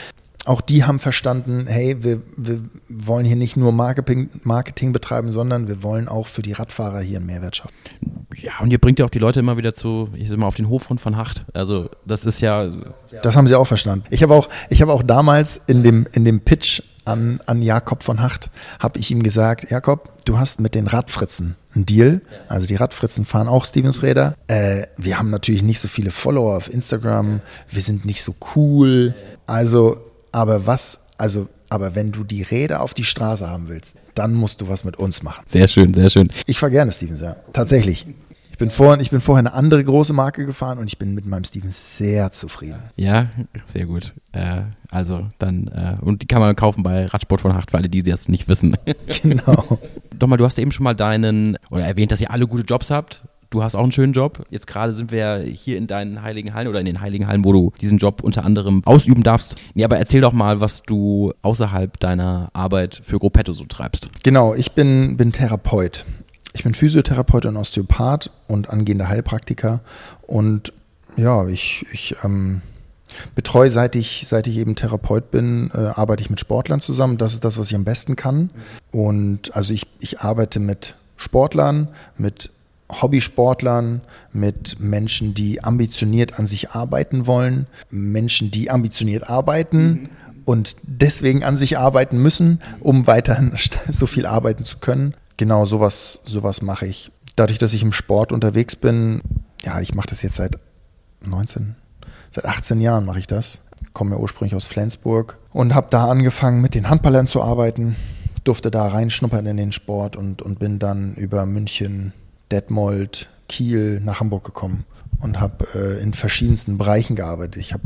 [0.44, 5.68] auch die haben verstanden, hey, wir, wir wollen hier nicht nur Marketing, Marketing betreiben, sondern
[5.68, 7.74] wir wollen auch für die Radfahrer hier einen Mehrwert schaffen.
[8.36, 10.56] Ja, und ihr bringt ja auch die Leute immer wieder zu, ich sag mal, auf
[10.56, 11.44] den Hof von Van Hacht.
[11.52, 12.66] Also das ist ja.
[13.22, 14.04] Das haben sie auch verstanden.
[14.10, 18.02] Ich habe auch, ich habe auch damals in dem, in dem Pitch an, an Jakob
[18.02, 22.20] von Hacht, habe ich ihm gesagt, Jakob, du hast mit den Radfritzen einen Deal.
[22.48, 24.34] Also die Radfritzen fahren auch Stevens Räder.
[24.46, 27.40] Äh, wir haben natürlich nicht so viele Follower auf Instagram.
[27.70, 29.14] Wir sind nicht so cool.
[29.46, 29.98] Also
[30.32, 34.60] aber was, also, aber wenn du die Räder auf die Straße haben willst, dann musst
[34.60, 35.44] du was mit uns machen.
[35.46, 36.28] Sehr schön, sehr schön.
[36.46, 37.36] Ich fahre gerne Stevens, ja.
[37.52, 38.06] Tatsächlich.
[38.62, 41.26] Ich bin, vorhin, ich bin vorher eine andere große Marke gefahren und ich bin mit
[41.26, 42.78] meinem Stevens sehr zufrieden.
[42.94, 43.26] Ja,
[43.64, 44.14] sehr gut.
[44.30, 47.88] Äh, also dann, äh, und die kann man kaufen bei Radsport von Hacht, für alle,
[47.88, 48.76] die das nicht wissen.
[49.22, 49.80] Genau.
[50.16, 52.92] Doch mal, du hast eben schon mal deinen, oder erwähnt, dass ihr alle gute Jobs
[52.92, 54.46] habt du hast auch einen schönen Job.
[54.48, 57.52] Jetzt gerade sind wir hier in deinen heiligen Hallen oder in den heiligen Hallen, wo
[57.52, 59.56] du diesen Job unter anderem ausüben darfst.
[59.74, 64.08] Nee, aber erzähl doch mal, was du außerhalb deiner Arbeit für Gruppetto so treibst.
[64.22, 66.06] Genau, ich bin, bin Therapeut.
[66.52, 69.80] Ich bin Physiotherapeut und Osteopath und angehender Heilpraktiker
[70.22, 70.72] und
[71.16, 72.62] ja, ich, ich ähm,
[73.34, 77.18] betreue, seit ich, seit ich eben Therapeut bin, äh, arbeite ich mit Sportlern zusammen.
[77.18, 78.50] Das ist das, was ich am besten kann.
[78.90, 82.50] Und also ich, ich arbeite mit Sportlern, mit
[82.90, 90.08] Hobbysportlern, mit Menschen, die ambitioniert an sich arbeiten wollen, Menschen, die ambitioniert arbeiten mhm.
[90.44, 93.52] und deswegen an sich arbeiten müssen, um weiterhin
[93.90, 95.14] so viel arbeiten zu können.
[95.36, 97.10] Genau sowas, sowas mache ich.
[97.36, 99.22] Dadurch, dass ich im Sport unterwegs bin,
[99.64, 100.58] ja, ich mache das jetzt seit
[101.24, 101.76] 19,
[102.30, 103.60] seit 18 Jahren mache ich das.
[103.92, 107.96] Komme ja ursprünglich aus Flensburg und habe da angefangen, mit den Handballern zu arbeiten.
[108.44, 112.12] Durfte da reinschnuppern in den Sport und, und bin dann über München,
[112.50, 114.84] Detmold, Kiel nach Hamburg gekommen
[115.20, 117.56] und habe äh, in verschiedensten Bereichen gearbeitet.
[117.56, 117.84] Ich habe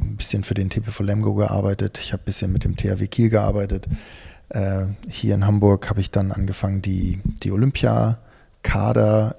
[0.00, 3.30] ein bisschen für den TPV Lemgo gearbeitet, ich habe ein bisschen mit dem THW Kiel
[3.30, 3.86] gearbeitet.
[4.50, 8.18] Äh, hier in Hamburg habe ich dann angefangen, die, die Olympia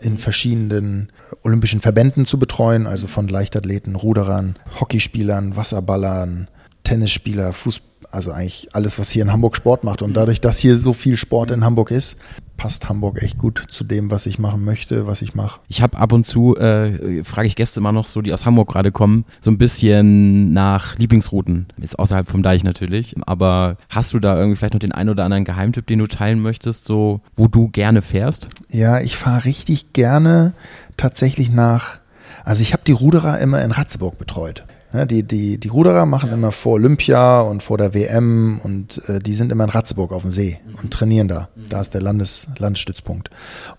[0.01, 1.11] in verschiedenen
[1.43, 6.49] olympischen Verbänden zu betreuen, also von Leichtathleten, Ruderern, Hockeyspielern, Wasserballern,
[6.83, 10.01] Tennisspieler, Fußball, also eigentlich alles, was hier in Hamburg Sport macht.
[10.01, 12.19] Und dadurch, dass hier so viel Sport in Hamburg ist,
[12.57, 15.61] passt Hamburg echt gut zu dem, was ich machen möchte, was ich mache.
[15.67, 18.69] Ich habe ab und zu, äh, frage ich Gäste immer noch so, die aus Hamburg
[18.69, 23.15] gerade kommen, so ein bisschen nach Lieblingsrouten, jetzt außerhalb vom Deich natürlich.
[23.25, 26.39] Aber hast du da irgendwie vielleicht noch den einen oder anderen Geheimtipp, den du teilen
[26.39, 28.49] möchtest, so wo du gerne fährst?
[28.69, 30.53] Ja, ich fahre richtig gerne
[30.97, 31.99] tatsächlich nach,
[32.43, 34.65] also ich habe die Ruderer immer in Ratzeburg betreut.
[34.93, 36.35] Ja, die, die, die Ruderer machen ja.
[36.35, 40.23] immer vor Olympia und vor der WM und äh, die sind immer in Ratzeburg auf
[40.23, 40.75] dem See mhm.
[40.75, 41.49] und trainieren da.
[41.55, 41.69] Mhm.
[41.69, 43.29] Da ist der Landes, Landesstützpunkt.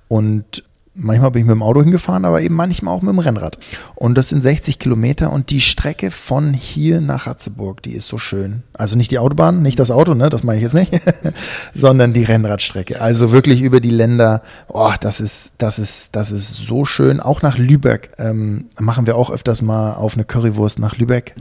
[0.08, 0.64] Und
[0.94, 3.58] Manchmal bin ich mit dem Auto hingefahren, aber eben manchmal auch mit dem Rennrad.
[3.94, 8.18] Und das sind 60 Kilometer und die Strecke von hier nach Ratzeburg, die ist so
[8.18, 8.62] schön.
[8.74, 10.92] Also nicht die Autobahn, nicht das Auto, ne, das meine ich jetzt nicht,
[11.74, 13.00] sondern die Rennradstrecke.
[13.00, 14.42] Also wirklich über die Länder.
[14.68, 17.20] Oh, das ist, das ist, das ist so schön.
[17.20, 21.34] Auch nach Lübeck ähm, machen wir auch öfters mal auf eine Currywurst nach Lübeck.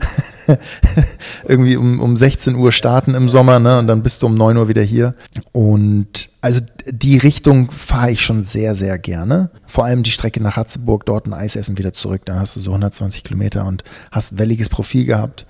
[1.46, 4.56] Irgendwie um, um 16 Uhr starten im Sommer, ne, und dann bist du um 9
[4.56, 5.14] Uhr wieder hier.
[5.52, 9.41] Und also die Richtung fahre ich schon sehr, sehr gerne.
[9.66, 12.22] Vor allem die Strecke nach Hatzeburg, dort ein Eis essen, wieder zurück.
[12.24, 15.46] Dann hast du so 120 Kilometer und hast ein welliges Profil gehabt.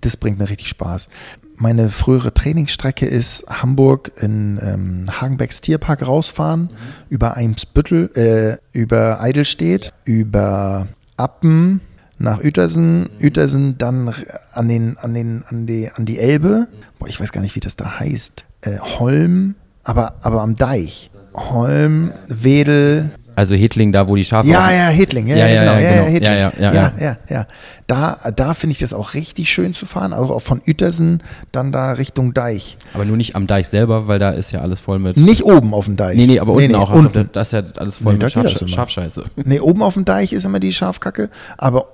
[0.00, 1.08] Das bringt mir richtig Spaß.
[1.56, 6.68] Meine frühere Trainingsstrecke ist Hamburg in ähm, Hagenbecks Tierpark rausfahren, mhm.
[7.08, 10.86] über Eimsbüttel, äh, über Eidelstedt, über
[11.16, 11.80] Appen,
[12.18, 13.08] nach Uetersen, mhm.
[13.22, 14.12] Uetersen dann
[14.52, 16.68] an den, an den, an die, an die Elbe.
[16.98, 18.44] Boah, ich weiß gar nicht, wie das da heißt.
[18.62, 21.10] Äh, Holm, aber, aber am Deich.
[21.34, 23.10] Holm, Wedel.
[23.36, 24.48] Also Hedling, da wo die Schafe.
[24.48, 25.74] Ja, ja, Hedling, ja, ja, ja, genau.
[25.74, 26.24] ja, ja, genau.
[26.24, 27.46] ja, ja, ja, ja, ja.
[27.86, 30.14] Da, da finde ich das auch richtig schön zu fahren.
[30.14, 31.22] Also auch von Uetersen
[31.52, 32.78] dann da Richtung Deich.
[32.94, 35.18] Aber nur nicht am Deich selber, weil da ist ja alles voll mit.
[35.18, 36.16] Nicht oben auf dem Deich.
[36.16, 36.90] Nee, nee, aber unten nee, nee, auch.
[36.90, 37.28] Also unten.
[37.30, 39.24] Da ist ja alles voll nee, mit Schaf, Schafscheiße.
[39.36, 41.28] Nee, oben auf dem Deich ist immer die Schafkacke,
[41.58, 41.88] aber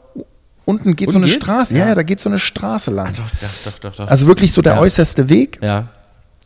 [0.64, 1.44] unten geht unten so eine geht's?
[1.44, 1.76] Straße.
[1.76, 3.08] Ja, ja, da geht so eine Straße lang.
[3.12, 4.08] Ach, doch, doch, doch, doch.
[4.08, 5.58] Also wirklich so der äußerste Weg.
[5.60, 5.88] Ja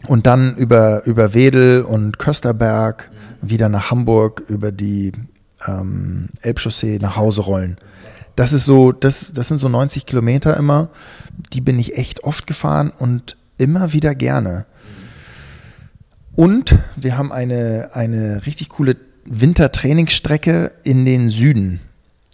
[0.06, 5.12] und dann über, über Wedel und Kösterberg wieder nach Hamburg über die
[5.66, 7.76] ähm, Elbchaussee nach Hause rollen.
[8.34, 10.90] Das ist so, das, das sind so 90 Kilometer immer.
[11.52, 14.66] Die bin ich echt oft gefahren und immer wieder gerne.
[16.34, 21.80] Und wir haben eine, eine richtig coole Wintertrainingsstrecke in den Süden.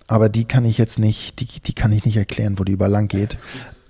[0.09, 2.89] Aber die kann ich jetzt nicht, die, die kann ich nicht erklären, wo die über
[2.89, 3.39] lang geht.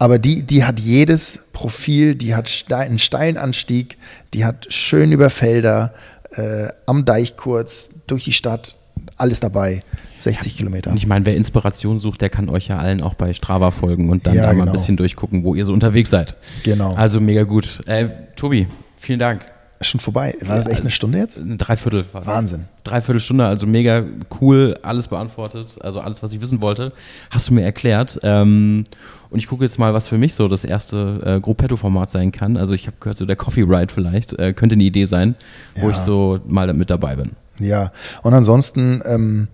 [0.02, 3.98] Aber die, die hat jedes Profil, die hat einen steilen Anstieg,
[4.34, 5.94] die hat schön über Felder,
[6.32, 8.74] äh, am Deich kurz, durch die Stadt,
[9.16, 9.84] alles dabei.
[10.18, 10.90] 60 Kilometer.
[10.90, 14.10] Und ich meine, wer Inspiration sucht, der kann euch ja allen auch bei Strava folgen
[14.10, 14.58] und dann ja, da genau.
[14.58, 14.80] mal ein genau.
[14.80, 16.36] bisschen durchgucken, wo ihr so unterwegs seid.
[16.64, 16.94] Genau.
[16.94, 17.86] Also mega gut.
[17.86, 18.66] Äh, Tobi,
[18.98, 19.46] vielen Dank.
[19.82, 20.34] Schon vorbei.
[20.44, 21.38] War das echt eine Stunde jetzt?
[21.38, 22.04] Ein Dreiviertel.
[22.12, 22.66] Wahnsinn.
[22.84, 24.04] Dreiviertel Stunde, also mega
[24.40, 26.92] cool, alles beantwortet, also alles, was ich wissen wollte,
[27.30, 28.18] hast du mir erklärt.
[28.22, 28.84] Ähm,
[29.32, 32.56] und ich gucke jetzt mal, was für mich so das erste äh, Gruppetto-Format sein kann.
[32.56, 35.34] Also ich habe gehört, so der Coffee Ride vielleicht äh, könnte eine Idee sein,
[35.76, 35.92] wo ja.
[35.92, 37.32] ich so mal mit dabei bin.
[37.58, 39.48] Ja, und ansonsten ähm,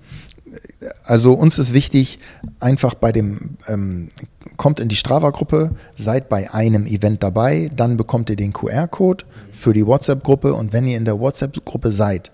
[1.04, 2.18] also uns ist wichtig,
[2.60, 4.08] einfach bei dem, ähm,
[4.56, 9.72] kommt in die Strava-Gruppe, seid bei einem Event dabei, dann bekommt ihr den QR-Code für
[9.72, 12.32] die WhatsApp-Gruppe und wenn ihr in der WhatsApp-Gruppe seid,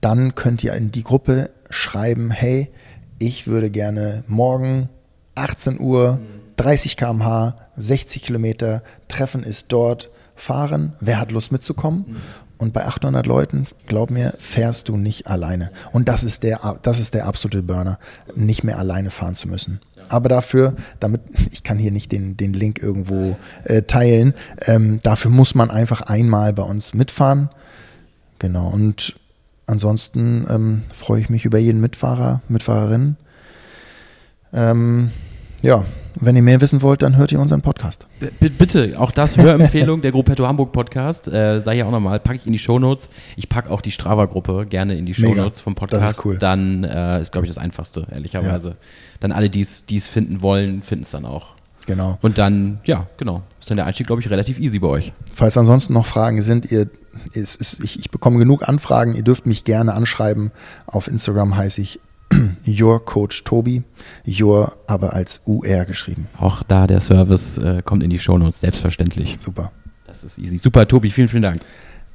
[0.00, 2.70] dann könnt ihr in die Gruppe schreiben, hey,
[3.18, 4.88] ich würde gerne morgen
[5.34, 6.20] 18 Uhr,
[6.62, 12.16] 30 km/h, 60 Kilometer, Treffen ist dort, fahren, wer hat Lust mitzukommen?
[12.56, 15.72] Und bei 800 Leuten, glaub mir, fährst du nicht alleine.
[15.90, 17.98] Und das ist der, das ist der absolute Burner,
[18.36, 19.80] nicht mehr alleine fahren zu müssen.
[20.08, 24.34] Aber dafür, damit, ich kann hier nicht den, den Link irgendwo äh, teilen,
[24.66, 27.50] ähm, dafür muss man einfach einmal bei uns mitfahren.
[28.38, 28.68] Genau.
[28.68, 29.18] Und
[29.66, 33.16] ansonsten ähm, freue ich mich über jeden Mitfahrer, Mitfahrerin.
[34.52, 35.10] Ähm,
[35.62, 35.84] ja,
[36.16, 38.06] wenn ihr mehr wissen wollt, dann hört ihr unseren Podcast.
[38.20, 41.28] B bitte, auch das Hörempfehlung der Gruppetto Hamburg Podcast.
[41.28, 43.10] Äh, sei ja auch nochmal, packe ich in die Shownotes.
[43.36, 46.04] Ich packe auch die Strava-Gruppe gerne in die Shownotes vom Podcast.
[46.04, 46.38] Das ist cool.
[46.38, 48.68] Dann äh, ist, glaube ich, das Einfachste, ehrlicherweise.
[48.70, 48.76] Ja.
[49.20, 51.54] Dann alle, die es finden wollen, finden es dann auch.
[51.86, 52.18] Genau.
[52.22, 53.42] Und dann, ja, genau.
[53.60, 55.12] Ist dann der Einstieg, glaube ich, relativ easy bei euch.
[55.32, 56.88] Falls ansonsten noch Fragen sind, ihr,
[57.32, 59.14] ist, ist, ich, ich bekomme genug Anfragen.
[59.14, 60.52] Ihr dürft mich gerne anschreiben.
[60.86, 62.00] Auf Instagram heiße ich
[62.66, 63.82] Your Coach Tobi,
[64.26, 66.28] Your aber als UR geschrieben.
[66.38, 69.36] Auch da der Service äh, kommt in die Shownotes, selbstverständlich.
[69.38, 69.72] Super.
[70.06, 70.58] Das ist easy.
[70.58, 71.60] Super, Tobi, vielen, vielen Dank.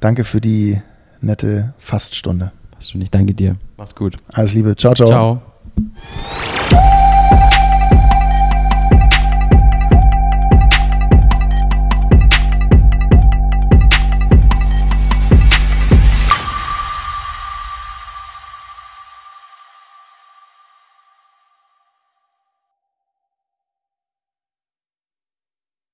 [0.00, 0.80] Danke für die
[1.20, 2.52] nette Faststunde.
[2.74, 3.56] Faststunde, ich danke dir.
[3.76, 4.16] Mach's gut.
[4.32, 4.76] Alles Liebe.
[4.76, 5.42] Ciao, ciao.
[6.68, 6.88] Ciao.